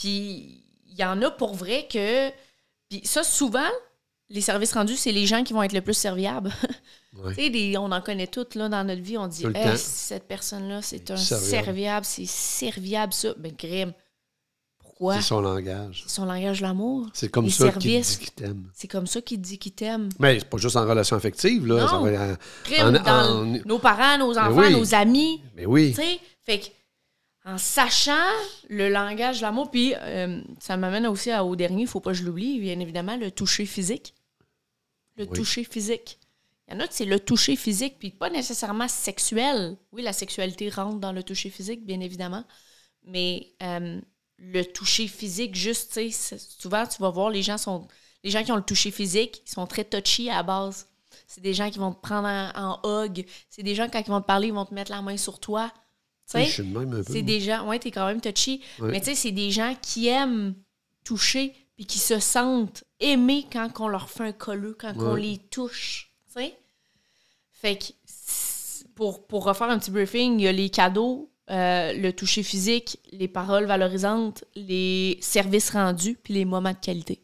[0.00, 2.30] Puis il y en a pour vrai que.
[2.88, 3.68] Puis ça, souvent,
[4.30, 6.52] les services rendus, c'est les gens qui vont être le plus serviables.
[7.24, 7.34] Ouais.
[7.34, 9.18] Tu sais, des- on en connaît toutes là, dans notre vie.
[9.18, 11.50] On dit, Hey, cette personne-là, c'est un Serviable.
[11.64, 13.34] serviable, c'est serviable, ça.
[13.36, 13.92] Ben, crème.
[14.78, 15.16] Pourquoi?
[15.16, 16.04] C'est son langage.
[16.06, 17.08] C'est son langage de l'amour.
[17.12, 18.70] C'est comme ça qu'il dit qu'il t'aime.
[18.74, 20.08] C'est comme ça qu'il dit qu'il t'aime.
[20.20, 21.80] Mais c'est pas juste en relation affective, là.
[21.80, 21.88] Non.
[21.88, 24.72] Ça va être en- Crème En- dans en- nos parents, nos enfants, oui.
[24.72, 25.42] nos amis.
[25.56, 25.90] Mais oui.
[25.90, 26.66] Tu sais, fait que,
[27.44, 28.28] en sachant
[28.68, 32.16] le langage de l'amour, puis euh, ça m'amène aussi au dernier, il faut pas que
[32.18, 34.14] je l'oublie, bien évidemment, le toucher physique.
[35.16, 35.32] Le Oui.
[35.36, 36.18] toucher physique.
[36.68, 39.76] Il y en a c'est le toucher physique, puis pas nécessairement sexuel.
[39.92, 42.44] Oui, la sexualité rentre dans le toucher physique, bien évidemment,
[43.04, 44.00] mais euh,
[44.38, 47.88] le toucher physique, juste, tu sais, c'est- souvent, tu vas voir, les gens sont...
[48.22, 50.88] Les gens qui ont le toucher physique, ils sont très touchy à la base.
[51.26, 53.24] C'est des gens qui vont te prendre en, en hug.
[53.48, 55.40] C'est des gens, quand ils vont te parler, ils vont te mettre la main sur
[55.40, 55.72] toi.
[56.30, 57.12] Tu Oui, sais, je suis de même un peu.
[57.12, 58.90] c'est des gens, ouais, t'es quand même touchy, Ouais.
[58.92, 60.54] mais tu sais, c'est des gens qui aiment
[61.04, 65.38] toucher puis qui se sentent aimés quand on leur fait un colleux, quand on les
[65.38, 66.54] touche, tu sais.
[67.52, 67.92] Fait que,
[68.94, 72.98] pour, pour refaire un petit briefing, il y a les cadeaux, euh, le toucher physique,
[73.12, 77.20] les paroles valorisantes, les services rendus puis les moments de qualité.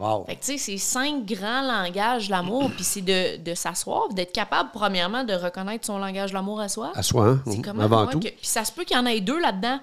[0.00, 0.24] Wow.
[0.24, 4.08] Fait que, tu sais, c'est cinq grands langages de l'amour, puis c'est de, de s'asseoir,
[4.14, 6.90] d'être capable, premièrement, de reconnaître son langage de l'amour à soi.
[6.94, 8.18] À soi, hein, C'est avant tout.
[8.20, 9.78] que- puis ça se peut qu'il y en ait deux là-dedans.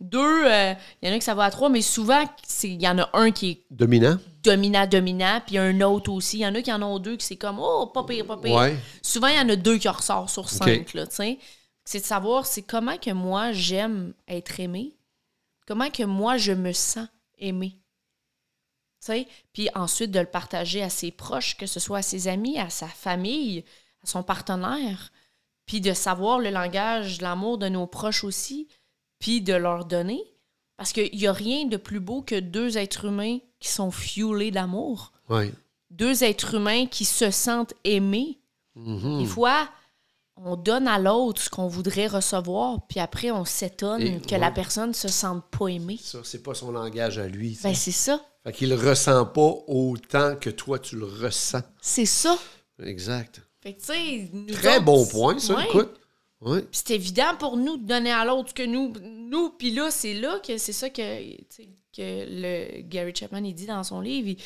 [0.00, 2.22] Deux, euh, il y en a qui ça va à trois, mais souvent,
[2.64, 4.18] il y en a un qui est Dominant?
[4.42, 6.38] dominant-dominant, puis un autre aussi.
[6.38, 8.36] Il y en a qui en ont deux qui c'est comme, oh, pas pire, pas
[8.36, 8.52] pire.
[8.54, 8.76] Ouais.
[9.00, 11.38] Souvent, il y en a deux qui en ressortent sur cinq, là, tu sais.
[11.84, 14.94] C'est de savoir, c'est comment que moi, j'aime être aimé,
[15.66, 17.06] comment que moi, je me sens
[17.38, 17.76] aimé?
[19.52, 22.70] Puis ensuite de le partager à ses proches, que ce soit à ses amis, à
[22.70, 23.64] sa famille,
[24.04, 25.12] à son partenaire,
[25.66, 28.68] puis de savoir le langage de l'amour de nos proches aussi,
[29.18, 30.22] puis de leur donner.
[30.76, 34.50] Parce qu'il n'y a rien de plus beau que deux êtres humains qui sont fuelés
[34.50, 35.52] d'amour, Oui.
[35.90, 38.38] deux êtres humains qui se sentent aimés.
[38.74, 39.20] Mhm.
[39.20, 39.68] Des fois,
[40.36, 44.38] on donne à l'autre ce qu'on voudrait recevoir, puis après, on s'étonne que ouais.
[44.38, 45.98] la personne ne se sente pas aimée.
[46.02, 47.54] Ça, c'est pas son langage à lui.
[47.54, 47.68] ça.
[47.68, 48.20] Ben, c'est ça.
[48.44, 51.62] Fait qu'il le ressent pas autant que toi, tu le ressens.
[51.80, 52.36] C'est ça.
[52.82, 53.40] Exact.
[53.62, 55.64] Fait que, tu sais, nous Très autres, bon point, ça, ouais.
[55.66, 56.00] écoute.
[56.44, 56.60] Oui.
[56.72, 58.92] C'est évident pour nous de donner à l'autre que nous.
[59.00, 61.36] Nous, puis là, c'est là que c'est ça que,
[61.92, 64.28] que le Gary Chapman il dit dans son livre.
[64.28, 64.36] Il,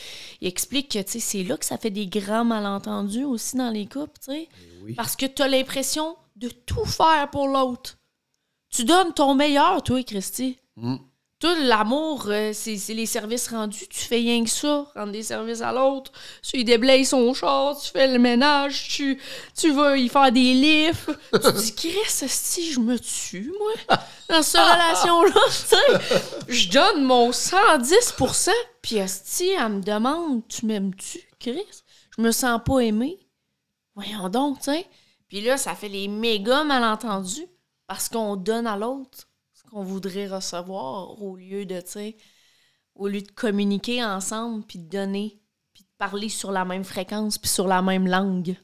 [0.43, 4.19] il explique que c'est là que ça fait des grands malentendus aussi dans les couples.
[4.19, 4.49] tu sais.
[4.83, 4.95] oui.
[4.95, 7.99] Parce que tu as l'impression de tout faire pour l'autre.
[8.69, 10.59] Tu donnes ton meilleur, toi, Christy.
[10.77, 10.97] Mm.
[11.39, 13.87] Toi, l'amour, euh, c'est les services rendus.
[13.89, 16.11] Tu fais rien que ça, rendre des services à l'autre.
[16.43, 19.21] Tu déblayes son char, tu fais le ménage, tu,
[19.55, 21.11] tu vas y faire des lifts.
[21.35, 23.99] tu te dis, Chris, si je me tue, moi,
[24.31, 26.53] dans cette relation-là, tu.
[26.53, 28.51] Je donne mon 110%
[28.87, 31.67] puis Esti, elle me demande, tu m'aimes-tu, Chris?
[32.17, 33.19] Je me sens pas aimée.
[33.97, 34.87] Voyons donc, tu sais.
[35.27, 37.49] Puis là, ça fait les méga malentendus
[37.89, 39.27] parce qu'on donne à l'autre
[39.71, 41.83] qu'on voudrait recevoir au lieu de,
[42.95, 45.41] au lieu de communiquer ensemble, puis de donner,
[45.75, 48.57] puis de parler sur la même fréquence, puis sur la même langue.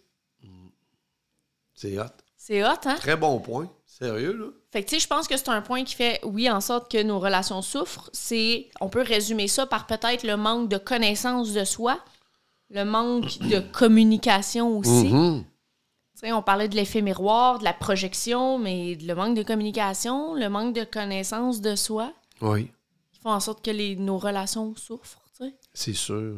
[1.75, 2.05] C'est hot.
[2.37, 2.97] C'est hot, hein?
[2.97, 3.71] Très bon point.
[3.87, 4.47] Sérieux, là?
[4.71, 6.91] Fait que, tu sais, je pense que c'est un point qui fait, oui, en sorte
[6.91, 8.09] que nos relations souffrent.
[8.13, 11.99] C'est, on peut résumer ça par peut-être le manque de connaissance de soi,
[12.71, 15.13] le manque de communication aussi.
[15.13, 15.45] Mhm.
[15.45, 15.52] Tu
[16.31, 20.75] on parlait de l'effet miroir, de la projection, mais le manque de communication, le manque
[20.75, 22.71] de connaissance de soi, Oui,
[23.13, 25.19] qui font en sorte que les, nos relations souffrent,
[25.75, 26.37] c'est sûr.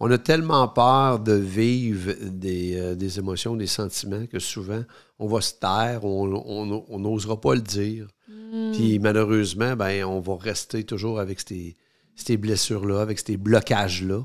[0.00, 4.82] On a tellement peur de vivre des, euh, des émotions, des sentiments, que souvent,
[5.18, 8.08] on va se taire, on on- on n'osera pas le dire.
[8.72, 11.76] Puis malheureusement, ben, on va rester toujours avec ces,
[12.16, 14.24] ces blessures-là, avec ces blocages-là,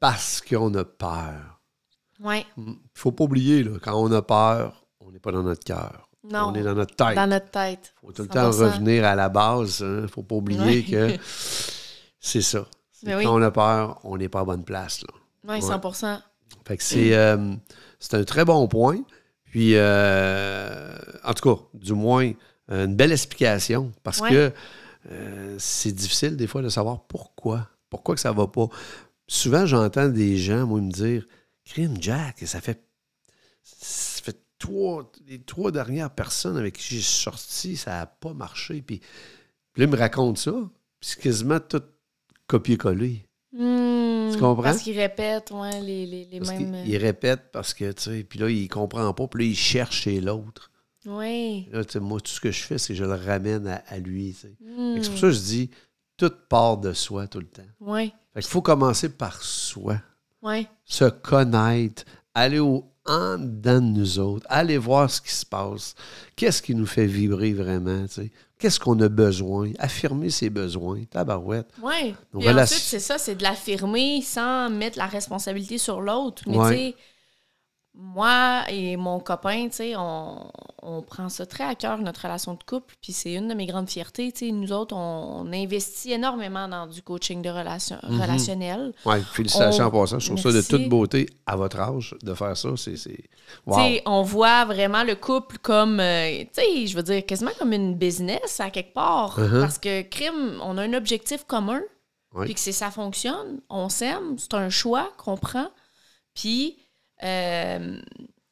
[0.00, 1.55] parce qu'on a peur.
[2.20, 2.46] Ouais.
[2.56, 6.08] Il faut pas oublier, là, quand on a peur, on n'est pas dans notre cœur.
[6.24, 6.46] Non.
[6.48, 7.14] On est dans notre tête.
[7.14, 7.94] Dans notre tête.
[8.00, 8.58] faut tout le temps 100%.
[8.72, 9.78] revenir à la base.
[9.80, 10.82] Il ne faut pas oublier Ouais.
[10.82, 11.16] que
[12.20, 12.66] c'est ça.
[13.04, 13.26] Mais quand oui.
[13.28, 15.02] on a peur, on n'est pas à bonne place.
[15.02, 15.54] Là.
[15.54, 16.18] Oui, 100%
[16.66, 17.54] Fait que c'est, euh,
[18.00, 18.98] c'est un très bon point.
[19.44, 22.32] Puis, euh, en tout cas, du moins,
[22.68, 24.30] une belle explication parce Ouais.
[24.30, 24.52] que
[25.12, 27.68] euh, c'est difficile des fois de savoir pourquoi.
[27.88, 28.66] Pourquoi que ça va pas.
[29.28, 31.24] Souvent, j'entends des gens, moi, me dire
[31.66, 32.82] Crime Jack, ça fait.
[33.62, 38.80] Ça fait trois, les trois dernières personnes avec qui j'ai sorti, ça n'a pas marché.
[38.82, 39.00] Puis,
[39.72, 40.52] puis là, ils me racontent ça.
[41.00, 41.82] Puis c'est quasiment tout
[42.46, 43.26] copier-coller.
[43.52, 44.62] Tu comprends?
[44.62, 46.72] Parce qu'ils répètent, ouais, les, les, les Parce mêmes.
[46.84, 49.56] qu'il il répète parce que, tu sais, puis là, il comprend pas, puis là, il
[49.56, 50.70] cherche chez l'autre.
[51.06, 51.68] Oui.
[51.72, 53.82] Là, tu sais, moi, tout ce que je fais, c'est que je le ramène à,
[53.86, 54.56] à lui, tu sais.
[54.60, 55.00] Hmm.
[55.02, 55.70] C'est pour ça que je dis,
[56.16, 57.62] tout part de soi tout le temps.
[57.80, 58.12] Oui.
[58.34, 60.00] Fait qu'il faut commencer par soi.
[60.84, 62.04] Se connaître,
[62.34, 65.94] aller au en dedans de nous autres, aller voir ce qui se passe.
[66.34, 68.32] Qu'est-ce qui nous fait vibrer vraiment, tu sais?
[68.58, 69.70] Qu'est-ce qu'on a besoin?
[69.78, 71.04] Affirmer ses besoins.
[71.10, 71.68] Tabarouette.
[71.82, 72.14] Oui.
[72.34, 76.42] Ensuite, c'est ça, c'est de l'affirmer sans mettre la responsabilité sur l'autre.
[76.46, 76.70] Mais Ouais.
[76.70, 76.94] tu sais,
[77.98, 80.50] moi et mon copain, tu sais, on,
[80.82, 82.94] on prend ça très à cœur, notre relation de couple.
[83.00, 84.30] Puis c'est une de mes grandes fiertés.
[84.32, 88.20] Tu sais, nous autres, on, on investit énormément dans du coaching de relation, Mhm.
[88.20, 88.92] relationnel.
[89.04, 90.18] Ouais, félicitations On- en passant.
[90.18, 92.68] Je trouve ça de toute beauté à votre âge de faire ça.
[92.76, 92.94] C'est.
[93.64, 93.76] Wow.
[93.78, 97.52] Tu sais, on voit vraiment le couple comme, euh, tu sais, je veux dire, quasiment
[97.58, 99.38] comme une business à quelque part.
[99.40, 99.60] Uh-huh.
[99.60, 101.80] Parce que crime, on a un objectif commun.
[102.42, 103.62] Puis que c'est ça fonctionne.
[103.70, 104.36] On s'aime.
[104.38, 105.68] C'est un choix qu'on prend.
[106.34, 106.76] Puis
[107.22, 108.00] euh,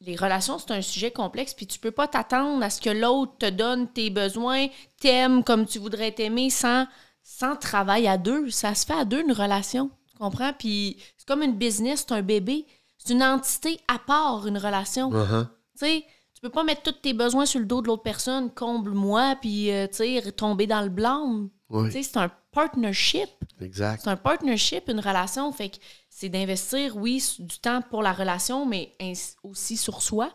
[0.01, 1.55] les relations, c'est un sujet complexe.
[1.55, 4.67] Puis tu peux pas t'attendre à ce que l'autre te donne tes besoins,
[5.01, 6.87] t'aime comme tu voudrais t'aimer sans,
[7.23, 8.51] sans travail à deux.
[8.51, 9.91] Ça se fait à deux, une relation.
[10.11, 10.53] Tu comprends?
[10.53, 12.67] Puis c'est comme une business, c'est un bébé.
[12.99, 15.11] C'est une entité à part, une relation.
[15.11, 15.47] Uh-huh.
[15.79, 18.51] Tu sais, tu peux pas mettre tous tes besoins sur le dos de l'autre personne,
[18.51, 21.51] comble-moi, puis, euh, tu sais, tomber dans le blâme.
[21.71, 23.29] Oui, C'est un partnership.
[23.61, 24.03] exact.
[24.05, 25.51] C'est un partnership, une relation.
[25.53, 25.77] Fait que
[26.09, 28.95] c'est d'investir, oui, du temps pour la relation, mais
[29.43, 30.33] aussi sur soi.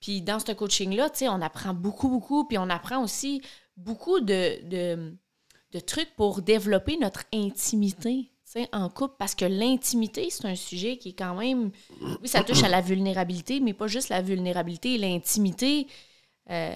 [0.00, 2.44] Puis dans ce coaching-là, on apprend beaucoup, beaucoup.
[2.44, 3.42] Puis on apprend aussi
[3.76, 5.14] beaucoup de, de,
[5.72, 8.30] de trucs pour développer notre intimité
[8.72, 9.16] en couple.
[9.18, 11.70] Parce que l'intimité, c'est un sujet qui est quand même.
[12.22, 14.96] Oui, ça touche à la vulnérabilité, mais pas juste la vulnérabilité.
[14.98, 15.86] L'intimité.
[16.50, 16.74] euh,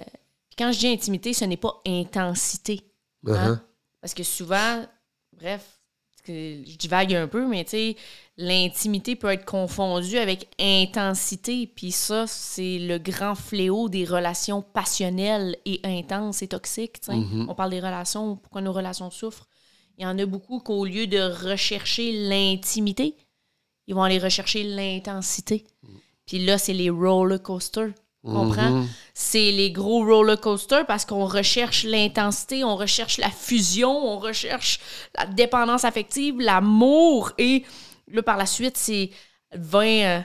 [0.57, 2.81] quand je dis intimité, ce n'est pas intensité.
[3.27, 3.55] Hein?
[3.55, 3.59] Uh-huh.
[4.05, 4.85] Parce que souvent,
[5.33, 5.79] bref,
[6.27, 7.95] je divague un peu, mais tu sais,
[8.37, 11.65] l'intimité peut être confondue avec intensité.
[11.65, 16.97] Puis ça, c'est le grand fléau des relations passionnelles et intenses et toxiques.
[17.07, 17.47] Mm-hmm.
[17.49, 19.47] On parle des relations, pourquoi nos relations souffrent?
[19.97, 23.15] Il y en a beaucoup qu'au lieu de rechercher l'intimité,
[23.87, 25.65] ils vont aller rechercher l'intensité.
[26.27, 27.89] Puis là, c'est les roller coasters.
[28.25, 28.71] Comprends?
[28.71, 28.87] Mhm.
[29.13, 34.79] C'est les gros roller coasters parce qu'on recherche l'intensité, on recherche la fusion, on recherche
[35.17, 37.31] la dépendance affective, l'amour.
[37.37, 37.63] Et
[38.07, 39.11] là, par la suite, c'est
[39.53, 39.85] 20.
[39.85, 40.19] euh,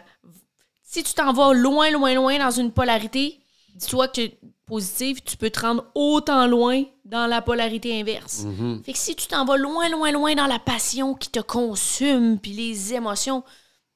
[0.83, 3.39] si tu t'en vas loin, loin, loin dans une polarité,
[3.77, 8.45] dis-toi que tu es positive, tu peux te rendre autant loin dans la polarité inverse.
[8.85, 12.39] Fait que si tu t'en vas loin, loin, loin dans la passion qui te consume,
[12.39, 13.45] puis les émotions,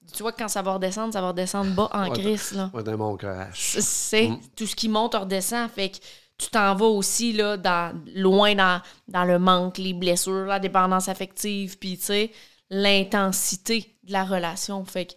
[0.04, 2.70] dis-toi que quand ça va redescendre, ça va redescendre bas en crise, là.
[2.82, 3.76] Dans mon crash.
[3.80, 5.70] C'est tout ce qui monte redescend.
[5.70, 5.98] Fait que
[6.38, 11.08] tu t'en vas aussi là, dans, loin dans, dans le manque, les blessures, la dépendance
[11.08, 12.32] affective, puis tu sais,
[12.70, 14.84] l'intensité de la relation.
[14.84, 15.12] Fait que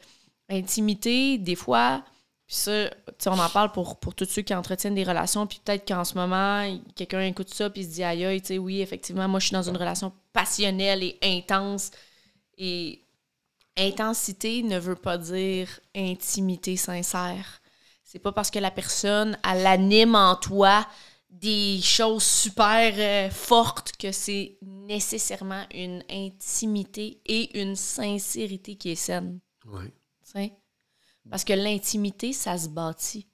[0.50, 2.04] intimité, des fois,
[2.45, 5.47] puis ça, tu sais, on en parle pour, pour tous ceux qui entretiennent des relations,
[5.47, 8.58] puis peut-être qu'en ce moment, quelqu'un écoute ça, puis se dit aïe, aïe, tu sais,
[8.58, 11.91] oui, effectivement, moi, je suis dans une relation passionnelle et intense.
[12.58, 13.02] Et
[13.77, 17.61] intensité ne veut pas dire intimité sincère.
[18.03, 20.87] C'est pas parce que la personne, elle anime en toi
[21.29, 28.95] des choses super euh, fortes que c'est nécessairement une intimité et une sincérité qui est
[28.95, 29.39] saine.
[30.23, 30.53] Sais?
[31.29, 33.27] Parce que l'intimité, ça se bâtit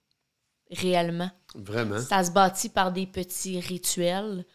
[0.72, 1.30] réellement.
[1.56, 2.00] Vraiment.
[2.00, 4.46] Ça se bâtit par des petits rituels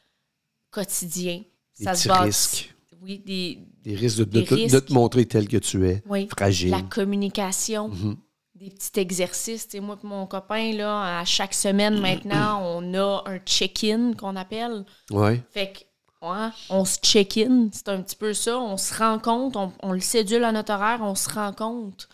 [0.70, 1.44] quotidiens.
[1.78, 2.24] Des ça se bâtit.
[2.24, 2.74] risques.
[3.02, 4.86] Oui, des, Des risques de, Des te- de risques.
[4.86, 6.02] te montrer tel que tu es.
[6.06, 6.28] Oui.
[6.28, 6.70] Fragile.
[6.70, 8.16] La communication, Mhm.
[8.54, 9.68] des petits exercices.
[9.80, 14.84] Moi et mon copain, là, à chaque semaine maintenant, on a un check-in qu'on appelle.
[15.10, 15.42] Ouais.
[15.50, 18.58] Fait que, ouais, on se check-in, c'est un petit peu ça.
[18.58, 22.08] On se rend compte, on, on le sédule à notre horaire, on se rend compte.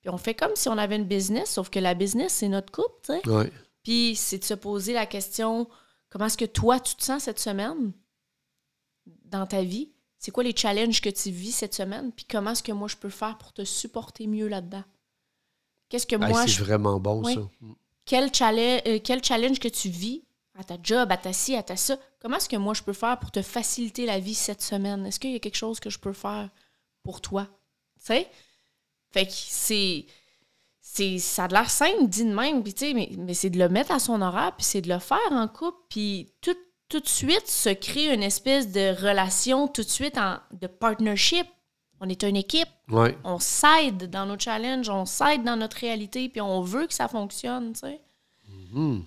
[0.00, 2.70] Puis on fait comme si on avait une business, sauf que la business, c'est notre
[2.70, 3.28] couple, tu sais.
[3.28, 3.50] Ouais.
[3.82, 5.66] Puis c'est de se poser la question
[6.10, 7.92] comment est-ce que toi, tu te sens cette semaine
[9.24, 9.90] dans ta vie?
[10.18, 12.10] C'est quoi les challenges que tu vis cette semaine?
[12.12, 14.84] Puis comment est-ce que moi, je peux faire pour te supporter mieux là-dedans?
[15.88, 17.34] Qu'est-ce que Hey, moi, c'est je vraiment bon, Oui.
[17.34, 17.40] ça.
[18.04, 20.24] quel challenge, euh, quel challenge que tu vis?
[20.58, 22.92] À ta job, à ta ci, à ta ça, comment est-ce que moi je peux
[22.92, 25.06] faire pour te faciliter la vie cette semaine?
[25.06, 26.50] Est-ce qu'il y a quelque chose que je peux faire
[27.04, 27.44] pour toi?
[28.00, 28.28] Tu sais?
[29.12, 30.04] Fait que c'est.
[30.80, 33.92] c'est ça a l'air simple, dit de même, sais, mais, mais c'est de le mettre
[33.92, 36.56] à son horaire, puis c'est de le faire en couple, puis tout,
[36.88, 41.46] tout de suite se crée une espèce de relation, tout de suite en, de partnership.
[42.00, 43.16] On est une équipe Ouais.
[43.24, 47.08] on s'aide dans nos challenges, on s'aide dans notre réalité, puis on veut que ça
[47.08, 48.00] fonctionne, tu sais.
[48.72, 49.04] Mhm.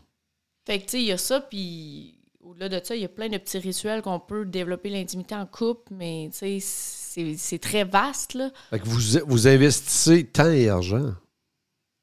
[0.68, 3.10] Fait que, tu sais, il y a ça, puis au-delà de ça, il y a
[3.10, 7.60] plein de petits rituels qu'on peut développer l'intimité en couple, mais, tu sais, c'est- c'est
[7.60, 8.52] très vaste, là.
[8.70, 11.14] Fait que vous, vous investissez temps et argent.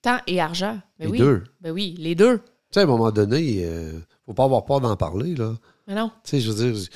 [0.03, 0.81] Temps et argent.
[0.99, 1.19] Ben Les oui.
[1.19, 1.45] deux.
[1.61, 2.39] Ben oui, les deux.
[2.39, 5.55] Tu sais, à un moment donné, euh, faut pas avoir peur d'en parler, là.
[5.87, 6.11] Mais non.
[6.23, 6.89] Tu sais, je veux dire,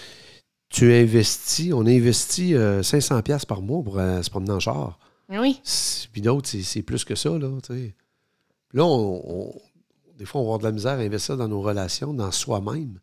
[0.69, 4.99] tu investis, on investit euh, 500$ piastres par mois pour euh, se promener en char.
[5.29, 5.61] Oui.
[6.13, 7.95] Puis d'autres, c'est- plus que ça, là, tu sais.
[8.69, 9.55] Puis là, on, on-
[10.19, 12.99] des fois, on va avoir de la misère à investir dans nos relations, dans soi-même.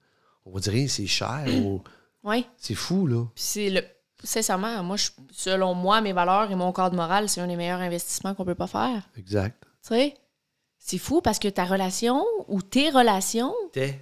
[0.45, 1.43] On va dire, rien, c'est cher.
[1.47, 1.81] on-
[2.23, 2.45] Oui.
[2.57, 3.23] C'est fou, là.
[3.33, 3.81] Puis c'est le.
[4.23, 7.79] Sincèrement, moi, je- selon moi, mes valeurs et mon cadre moral, c'est un des meilleurs
[7.79, 9.09] investissements qu'on peut pas faire.
[9.17, 9.55] Exact.
[9.81, 10.13] Tu sais?
[10.77, 13.99] C'est fou parce que ta relation ou tes relations T'es.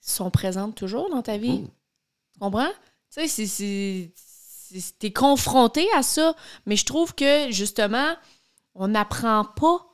[0.00, 1.64] Sont présentes toujours dans ta vie.
[2.34, 2.68] Tu comprends?
[3.12, 6.34] Tu sais, c'est- c'est- c'est- t'es confronté à ça,
[6.66, 8.14] mais je trouve que, justement,
[8.74, 9.86] on n'apprend pas.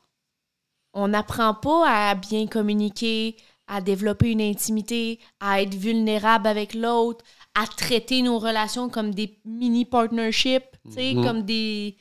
[0.92, 7.24] On n'apprend pas à bien communiquer, à développer une intimité, à être vulnérable avec l'autre,
[7.54, 11.24] à traiter nos relations comme des mini-partnerships, tu sais, Mhm.
[11.24, 11.96] comme des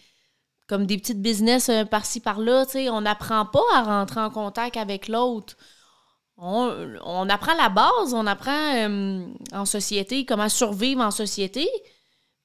[0.68, 4.32] comme des petites business euh, par-ci par-là, tu sais, on n'apprend pas à rentrer en
[4.32, 5.56] contact avec l'autre.
[6.38, 11.68] On, on apprend la base, on apprend euh, en société comment survivre en société.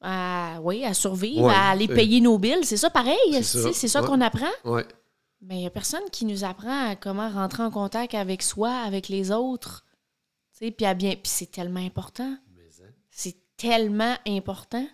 [0.00, 2.64] À, oui, à survivre, Ouais, à aller c'est- payer nos billes.
[2.64, 4.06] C'est ça pareil, C'est ça, c'est ça ouais.
[4.08, 4.48] qu'on apprend?
[4.64, 4.86] Ouais.
[5.42, 8.70] Mais il n'y a personne qui nous apprend à comment rentrer en contact avec soi,
[8.72, 9.84] avec les autres.
[10.58, 11.16] Puis bien.
[11.24, 12.36] C'est tellement important.
[13.10, 14.86] c'est tellement important.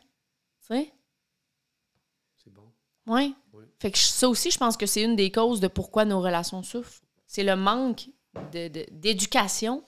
[0.61, 2.73] C'est bon.
[3.07, 3.33] Ouais.
[3.53, 3.65] Oui.
[3.79, 6.63] Fait que ça aussi, je pense que c'est une des causes de pourquoi nos relations
[6.63, 7.03] souffrent.
[7.27, 8.09] C'est le manque
[8.53, 9.83] d'éducation.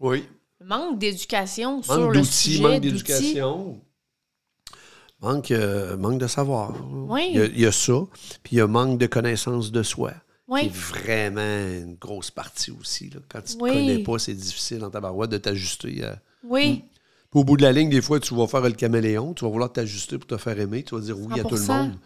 [0.00, 0.24] Oui.
[0.64, 2.90] manque d'éducation sur le sujet manque d'outils.
[2.92, 3.80] d'éducation.
[5.20, 6.74] Manque, euh, manque de savoir.
[6.92, 7.28] Oui.
[7.30, 7.94] Il, y a, il y a ça.
[8.44, 10.12] Puis il y a manque de connaissance de soi.
[10.46, 10.60] Oui.
[10.62, 13.10] Qui est vraiment une grosse partie aussi.
[13.10, 13.20] là.
[13.28, 16.04] Quand tu ne te connais pas, c'est difficile dans ta barouette de t'ajuster.
[16.04, 16.84] à- Oui.
[17.30, 19.50] Puis au bout de la ligne, des fois, tu vas faire le caméléon, tu vas
[19.50, 21.82] vouloir t'ajuster pour te faire aimer, tu vas dire oui à tout le 100%.
[21.88, 21.98] monde.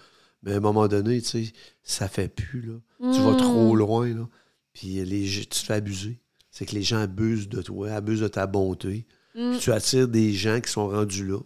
[0.42, 1.52] Mais à un moment donné, tu sais,
[1.84, 3.12] ça fait plus, là.
[3.12, 4.26] Tu vas trop loin, là.
[4.72, 6.20] Puis les, tu te fais abuser.
[6.50, 9.06] C'est que les gens abusent de toi, abusent de ta bonté.
[9.34, 11.38] Puis tu attires des gens qui sont rendus là,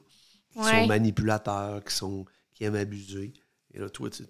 [0.52, 0.62] qui Mm.
[0.62, 0.70] Ouais.
[0.80, 3.34] sont manipulateurs, qui, sont, qui aiment abuser.
[3.74, 4.24] Et là, toi, tu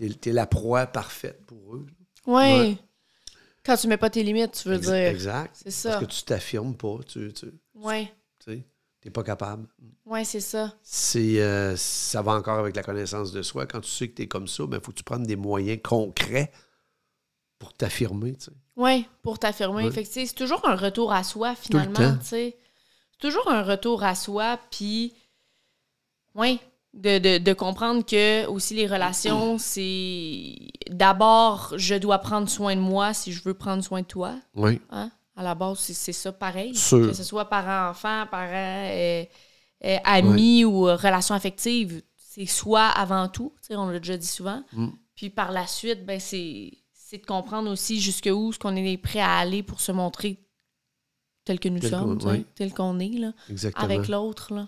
[0.00, 1.86] es, la proie parfaite pour eux.
[2.26, 2.32] Oui.
[2.34, 2.76] Ouais.
[3.64, 4.92] Quand tu mets pas tes limites, tu veux dire.
[4.92, 5.54] Exact.
[5.54, 5.90] C'est ça.
[5.92, 8.08] Parce que tu t'affirmes pas, tu tu, Oui.
[8.44, 8.62] tu
[9.04, 9.66] n'es pas capable.
[10.04, 10.74] Oui, c'est ça.
[10.82, 13.66] c'est euh, ça va encore avec la connaissance de soi.
[13.66, 15.36] Quand tu sais que tu es comme ça, il ben, faut que tu prennes des
[15.36, 16.50] moyens concrets
[17.64, 18.34] pour t'affirmer.
[18.34, 18.52] tu sais.
[18.76, 19.84] Oui, pour t'affirmer.
[19.84, 19.90] Ouais.
[19.90, 22.16] Fait que, c'est toujours un retour à soi, le finalement.
[22.18, 22.58] tu sais.
[23.12, 25.14] C'est toujours un retour à soi, puis,
[26.34, 26.60] oui,
[26.92, 30.56] de, de, de comprendre que aussi les relations, c'est
[30.90, 34.34] d'abord, je dois prendre soin de moi si je veux prendre soin de toi.
[34.54, 34.80] Oui.
[34.90, 35.10] Hein?
[35.36, 36.74] À la base, c'est- c'est ça pareil.
[36.74, 37.08] Sûr.
[37.08, 38.50] Que ce soit parent-enfant, parent,
[38.90, 39.24] euh,
[39.84, 43.52] euh, ami ou euh, relation affective, c'est soi avant tout.
[43.62, 44.62] Tu sais, on l'a déjà dit souvent.
[44.72, 44.88] Mm.
[45.16, 46.70] Puis par la suite, ben, c'est
[47.14, 50.36] c'est de comprendre aussi jusqu'où ce qu'on est prêt à aller pour se montrer
[51.44, 52.44] tel que nous Tel sommes, oui.
[52.56, 53.84] tel qu'on est, là, Exactement.
[53.84, 54.52] avec l'autre.
[54.52, 54.66] là.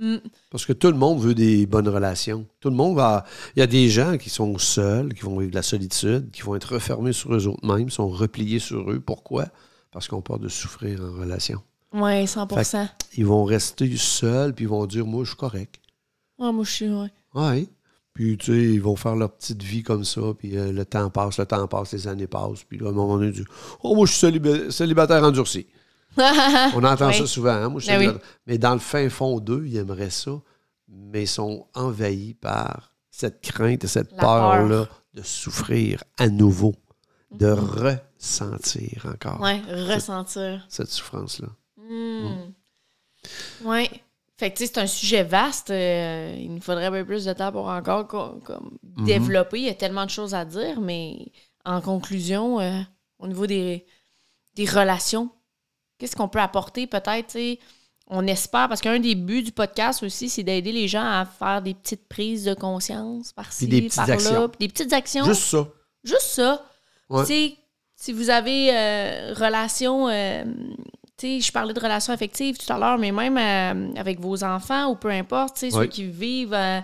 [0.00, 0.16] Mm.
[0.50, 2.44] Parce que tout le monde veut des bonnes relations.
[2.58, 3.24] Tout le monde va.
[3.54, 6.42] Il y a des gens qui sont seuls, qui vont vivre de la solitude, qui
[6.42, 8.98] vont être refermés sur eux mêmes, sont repliés sur eux.
[8.98, 9.46] Pourquoi?
[9.92, 11.62] Parce qu'on peur de souffrir en relation.
[11.92, 15.76] Ouais, 100 Fait Ils vont rester seuls, puis ils vont dire Moi, je suis correct.
[16.38, 16.88] Ouais, moi, je suis.
[16.90, 17.10] Ouais.
[17.34, 17.68] Ouais.
[18.14, 21.10] Puis, tu sais, ils vont faire leur petite vie comme ça, puis euh, le temps
[21.10, 23.44] passe, le temps passe, les années passent, puis là, à un moment donné, disent
[23.82, 25.66] Oh, moi, je suis célib- célibataire endurci.
[26.16, 27.14] On entend Oui.
[27.18, 27.68] ça souvent, hein?
[27.68, 28.18] Moi, je suis Ben oui.
[28.46, 30.30] Mais dans le fin fond d'eux, ils aimeraient ça,
[30.88, 36.74] mais ils sont envahis par cette crainte et cette peur-là de souffrir à nouveau,
[37.32, 39.60] de ressentir encore ouais,
[39.92, 40.64] ressentir.
[40.68, 41.48] cette souffrance-là.
[41.78, 42.52] Hmm.
[43.64, 43.90] Ouais.
[44.36, 45.70] Fait que, tu sais, c'est un sujet vaste.
[45.70, 49.04] euh, il nous faudrait un peu plus de temps pour encore co- comme, Mhm.
[49.04, 49.58] développer.
[49.58, 51.26] Il y a tellement de choses à dire, mais
[51.64, 52.80] en conclusion, euh,
[53.20, 53.86] au niveau des,
[54.56, 55.30] des relations,
[55.98, 57.38] qu'est-ce qu'on peut apporter peut-être?
[58.08, 61.62] On espère, parce qu'un des buts du podcast aussi, c'est d'aider les gens à faire
[61.62, 63.66] des petites prises de conscience par-ci,
[63.96, 64.48] par-là.
[64.58, 65.24] des petites actions.
[65.24, 65.68] Juste ça.
[66.02, 66.66] Juste ça.
[67.08, 67.22] Ouais.
[67.22, 67.56] Tu sais,
[67.96, 70.44] si vous avez euh, relation, euh,
[71.18, 74.88] sais, je parlais de relations affectives tout à l'heure, mais même euh, avec vos enfants
[74.90, 76.80] ou peu importe, tu sais, ceux qui vivent euh,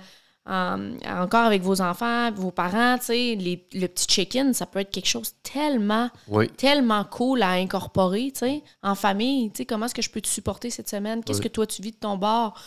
[0.47, 4.79] en- encore avec vos enfants, vos parents, tu sais, les- le petit check-in, ça peut
[4.81, 6.49] être quelque chose tellement, Oui.
[6.49, 9.51] tellement cool à incorporer, tu sais, en famille.
[9.51, 11.23] Tu sais, comment est-ce que je peux te supporter cette semaine?
[11.25, 12.59] Qu'est-ce que toi, tu vis de ton bord?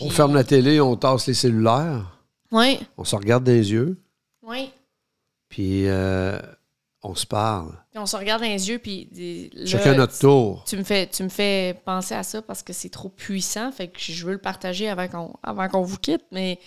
[0.00, 2.18] On ferme la télé, on tasse les cellulaires,
[2.50, 3.96] Oui, on se regarde dans les yeux,
[4.42, 4.70] oui.
[5.48, 6.36] puis euh,
[7.04, 7.72] on se parle.
[7.96, 9.08] On se regarde dans les yeux, puis...
[9.54, 10.64] là, Chacun notre tour.
[10.68, 13.72] Tu me fais, tu me fais penser à ça parce que c'est trop puissant.
[13.72, 16.22] Fait que je veux le partager avant qu'on, avant qu'on vous quitte.
[16.30, 16.60] Mais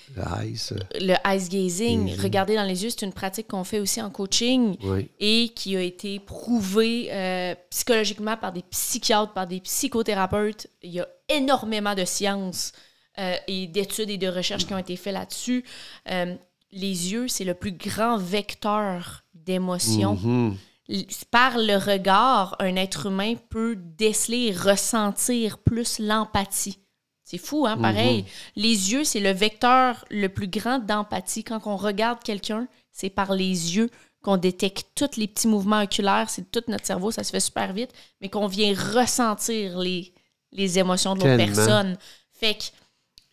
[0.45, 0.73] Ice.
[0.99, 2.21] le ice gazing, Gazing.
[2.21, 5.09] regarder dans les yeux, c'est une pratique qu'on fait aussi en coaching Oui.
[5.21, 10.67] et qui a été prouvée euh, psychologiquement par des psychiatres, par des psychothérapeutes.
[10.83, 12.73] Il y a énormément de sciences
[13.19, 15.63] euh, et d'études et de recherches qui ont été faites là-dessus.
[16.11, 16.35] Euh,
[16.71, 20.57] les yeux, c'est le plus grand vecteur d'émotions Mhm.
[20.89, 26.79] l- par le regard, un être humain peut déceler et ressentir plus l'empathie.
[27.23, 28.25] C'est fou, hein, pareil.
[28.55, 31.43] Les yeux, c'est le vecteur le plus grand d'empathie.
[31.43, 33.89] Quand on regarde quelqu'un, c'est par les yeux
[34.23, 36.29] qu'on détecte tous les petits mouvements oculaires.
[36.29, 40.13] C'est tout notre cerveau, ça se fait super vite, mais qu'on vient ressentir les,
[40.51, 41.97] les émotions de l'autre personne.
[42.31, 42.63] Fait que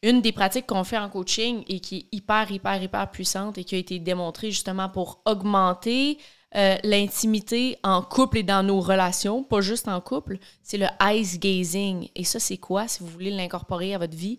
[0.02, 3.64] une des pratiques qu'on fait en coaching et qui est hyper, hyper, hyper puissante et
[3.64, 6.18] qui a été démontrée justement pour augmenter
[6.54, 11.38] euh, l'intimité en couple et dans nos relations, pas juste en couple, c'est le ice
[11.38, 12.08] gazing.
[12.14, 14.38] Et ça, c'est quoi, si vous voulez l'incorporer à votre vie?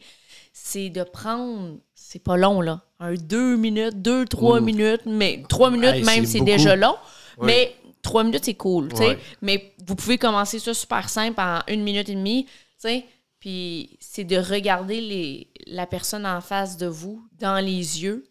[0.51, 5.71] C'est de prendre, c'est pas long, là, un deux minutes, deux, trois minutes, mais trois
[5.71, 6.95] minutes Hey, même, c'est déjà long.
[7.39, 7.47] Ouais.
[7.47, 8.93] Mais trois minutes, c'est cool.
[8.93, 9.17] Ouais.
[9.41, 13.05] Mais vous pouvez commencer ça super simple en une minute et demie, tu sais.
[13.43, 18.23] Puis c'est de regarder les, la personne en face de vous dans les yeux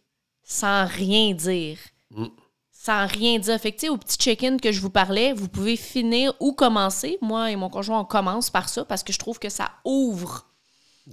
[0.42, 1.76] sans rien dire.
[2.12, 2.28] Mm.
[2.72, 3.60] sans rien dire.
[3.60, 7.18] Fait que, au petit check-in que je vous parlais, vous pouvez finir ou commencer.
[7.20, 10.46] Moi et mon conjoint, on commence par ça parce que je trouve que ça ouvre.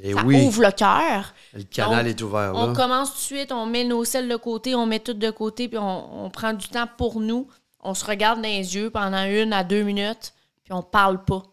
[0.02, 1.34] Et ça oui, ouvre le cœur.
[1.54, 4.76] le canal est ouvert On commence tout de suite, on met nos selles de côté,
[4.76, 7.50] on met tout de côté, puis on, on prend du temps pour nous.
[7.82, 10.34] On se regarde dans les yeux pendant une à deux minutes,
[10.64, 11.44] puis on parle pas.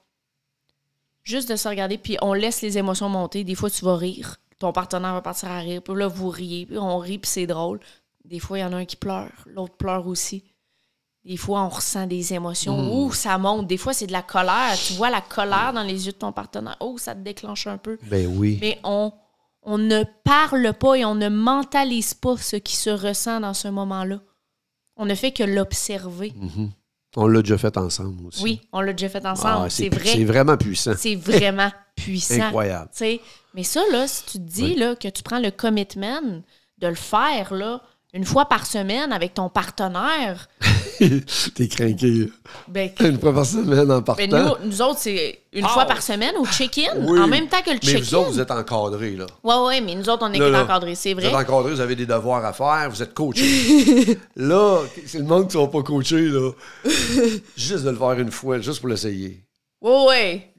[1.26, 3.42] Juste de se regarder, puis on laisse les émotions monter.
[3.42, 4.36] Des fois, tu vas rire.
[4.60, 5.82] Ton partenaire va partir à rire.
[5.82, 7.80] Puis là, vous riez, puis on rit, puis c'est drôle.
[8.24, 10.44] Des fois, il y en a un qui pleure, l'autre pleure aussi.
[11.24, 12.94] Des fois, on ressent des émotions.
[12.94, 13.66] Ouh, ça monte.
[13.66, 14.76] Des fois, c'est de la colère.
[14.78, 16.76] Tu vois la colère dans les yeux de ton partenaire.
[16.78, 18.58] Oh, ça te déclenche un peu Ben oui.
[18.60, 19.12] mais on,
[19.62, 23.66] on ne parle pas et on ne mentalise pas ce qui se ressent dans ce
[23.66, 24.20] moment-là.
[24.96, 26.32] On ne fait que l'observer.
[27.16, 28.42] On l'a déjà fait ensemble aussi.
[28.42, 29.70] Oui, on l'a déjà fait Ah, ensemble.
[29.70, 30.24] c'est C'est vrai.
[30.24, 30.92] vraiment puissant.
[30.96, 32.42] C'est vraiment puissant.
[32.42, 32.90] Incroyable.
[33.54, 36.20] Mais ça, là, si tu te dis là, que tu prends le commitment
[36.78, 37.80] de le faire là,
[38.14, 40.48] une fois par semaine avec ton partenaire,
[40.98, 42.30] T'es craqué.
[42.68, 44.56] ben, Une fois par semaine en ben, partant.
[44.62, 45.68] nous, nous autres, c'est une Ah!
[45.68, 47.18] fois par semaine au check-in, Oui.
[47.20, 48.16] en même temps que le Mais vous check-in.
[48.16, 49.26] autres, vous êtes encadrés, là.
[49.44, 51.28] Ouais, ouais, mais nous autres, on est Là, là, encadrés, c'est Vous vrai.
[51.28, 54.18] êtes encadrés, vous avez des devoirs à faire, vous êtes coachés.
[54.36, 56.50] là, c'est le monde qui ne sont pas coachés, là.
[57.56, 59.42] Juste de le faire une fois, juste pour l'essayer.
[59.82, 60.52] Ouais, ouais.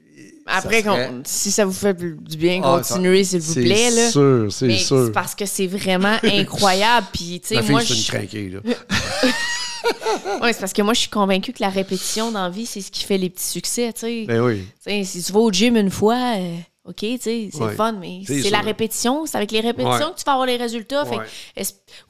[0.50, 3.60] Après, Ça serait- qu'on- si ça vous fait du bien, Ah, continuez, s'il vous C'est
[3.62, 3.90] plaît.
[3.90, 4.10] Là.
[4.10, 5.04] sûr, c'est Mais sûr.
[5.06, 7.06] c'est parce que c'est vraiment incroyable.
[7.12, 8.08] Puis, tu sais, moi, c'est une je...
[8.10, 8.60] craquée, là.
[10.42, 12.80] ouais, c'est parce que moi, je suis convaincue que la répétition dans la vie, c'est
[12.80, 14.24] ce qui fait les petits succès, tu sais.
[14.26, 14.64] Ben oui.
[15.04, 17.74] Si tu vas au gym une fois, euh, OK, tu sais, c'est Ouais.
[17.74, 19.26] fun, mais C'est c'est la répétition.
[19.26, 20.12] C'est avec les répétitions Ouais.
[20.14, 21.04] que tu vas avoir les résultats.
[21.04, 21.18] Ouais.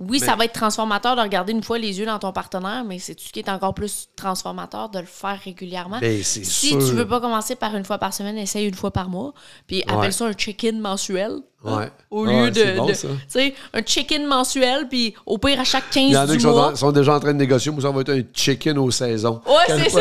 [0.01, 2.85] Oui, Mais- ça va être transformateur de regarder une fois les yeux dans ton partenaire,
[2.85, 5.99] mais c'est ce qui est encore plus transformateur de le faire régulièrement.
[6.01, 6.79] Ben, Si sûr.
[6.79, 9.33] tu veux pas commencer par une fois par semaine, essaye une fois par mois.
[9.67, 11.33] Puis appelle ça un check-in mensuel.
[11.65, 11.91] hein, Ouais.
[12.11, 12.55] Au Ouais, lieu de.
[12.61, 13.09] c'est bon, de- ça.
[13.09, 16.27] tu sais, un check-in mensuel, puis au pire à chaque 15 Il y en a
[16.29, 16.43] du qui
[16.77, 17.73] sont, déjà en train de négocier.
[17.73, 19.41] Moi, ça va être un chicken aux saisons.
[19.47, 20.01] Ouais, c'est ça.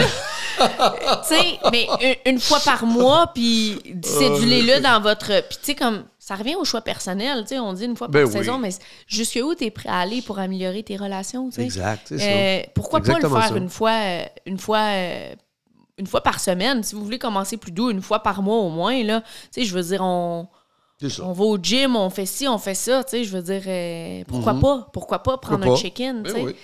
[1.28, 1.88] tu sais, mais
[2.26, 5.28] une, une fois par mois, puis cédulez-le dans votre.
[5.48, 6.04] Puis tu sais, comme.
[6.28, 7.60] Ça revient au choix personnel, tu sais.
[7.60, 8.32] On dit une fois par Ben oui.
[8.34, 8.72] saison, mais
[9.08, 11.64] jusqu'où tu es prêt à aller pour améliorer tes relations, tu sais?
[11.64, 12.26] Exact, c'est ça.
[12.26, 13.56] Euh, pourquoi pas le faire ça.
[13.56, 15.36] une fois, euh, une fois, euh,
[15.98, 16.84] une fois par semaine?
[16.84, 19.22] Si vous voulez commencer plus doux, une fois par mois au moins, là.
[19.22, 20.48] Tu sais, je veux dire, on,
[21.22, 23.24] on va au gym, on fait ci, on fait ça, tu sais.
[23.24, 24.90] Je veux dire, euh, pourquoi pas?
[24.92, 25.64] Pourquoi pas prendre Mhm.
[25.68, 26.42] Pourquoi un check-in, Ben tu sais?
[26.42, 26.56] oui.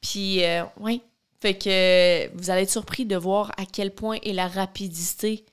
[0.00, 1.02] Puis, euh, oui.
[1.42, 5.44] Fait que euh, vous allez être surpris de voir à quel point est la rapidité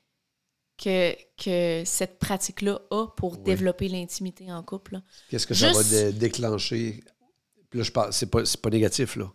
[0.78, 1.14] que,
[1.44, 5.02] que cette pratique-là a pour développer l'intimité en couple.
[5.30, 7.04] Qu'est-ce que ça va dé- déclencher?
[7.70, 9.32] Puis là, je parle, c'est pas, c'est pas négatif, là.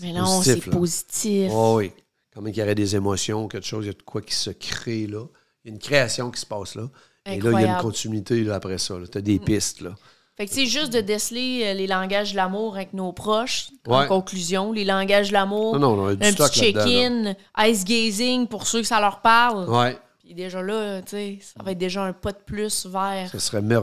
[0.00, 1.50] Mais non, c'est positif.
[1.54, 1.92] Oh oui.
[2.32, 4.34] Quand même qu'il y aurait des émotions, quelque chose, il y a de quoi qui
[4.34, 5.24] se crée là.
[5.64, 6.88] Il y a une création qui se passe là.
[7.26, 7.78] Et là, il y a une Incroyable.
[7.78, 7.82] Mm.
[7.82, 8.94] continuité là, après ça.
[9.10, 9.80] Tu as des pistes.
[9.82, 9.94] Là.
[10.36, 13.70] Fait que c'est juste de déceler euh, les langages de l'amour avec nos proches.
[13.86, 15.74] En conclusion, les langages de l'amour.
[15.74, 19.68] Un petit check-in, ice gazing pour ceux que ça leur parle.
[19.68, 19.98] Ouais,
[20.30, 23.32] Puis déjà là, tu sais, ça va être déjà un pas de plus vers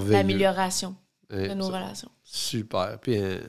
[0.08, 0.96] l'amélioration
[1.30, 2.10] de nos ça- relations.
[2.24, 2.98] Super.
[3.02, 3.40] Puis un,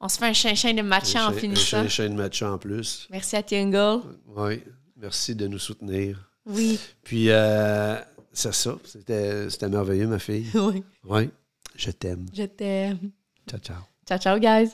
[0.00, 1.80] On se fait un chien de match en un, finissant.
[1.80, 3.06] un chaîne match en plus.
[3.10, 4.00] Merci à Tingle.
[4.28, 4.62] Oui.
[4.96, 6.30] Merci de nous soutenir.
[6.46, 6.80] Oui.
[7.04, 7.96] Puis, euh,
[8.32, 8.76] c'est ça.
[8.84, 10.46] C'était c'était merveilleux, ma fille.
[10.54, 10.82] Oui.
[11.04, 11.28] Oui.
[11.74, 12.24] Je t'aime.
[12.32, 13.10] Je t'aime.
[13.46, 13.82] Ciao, ciao.
[14.08, 14.70] Ciao, ciao, guys.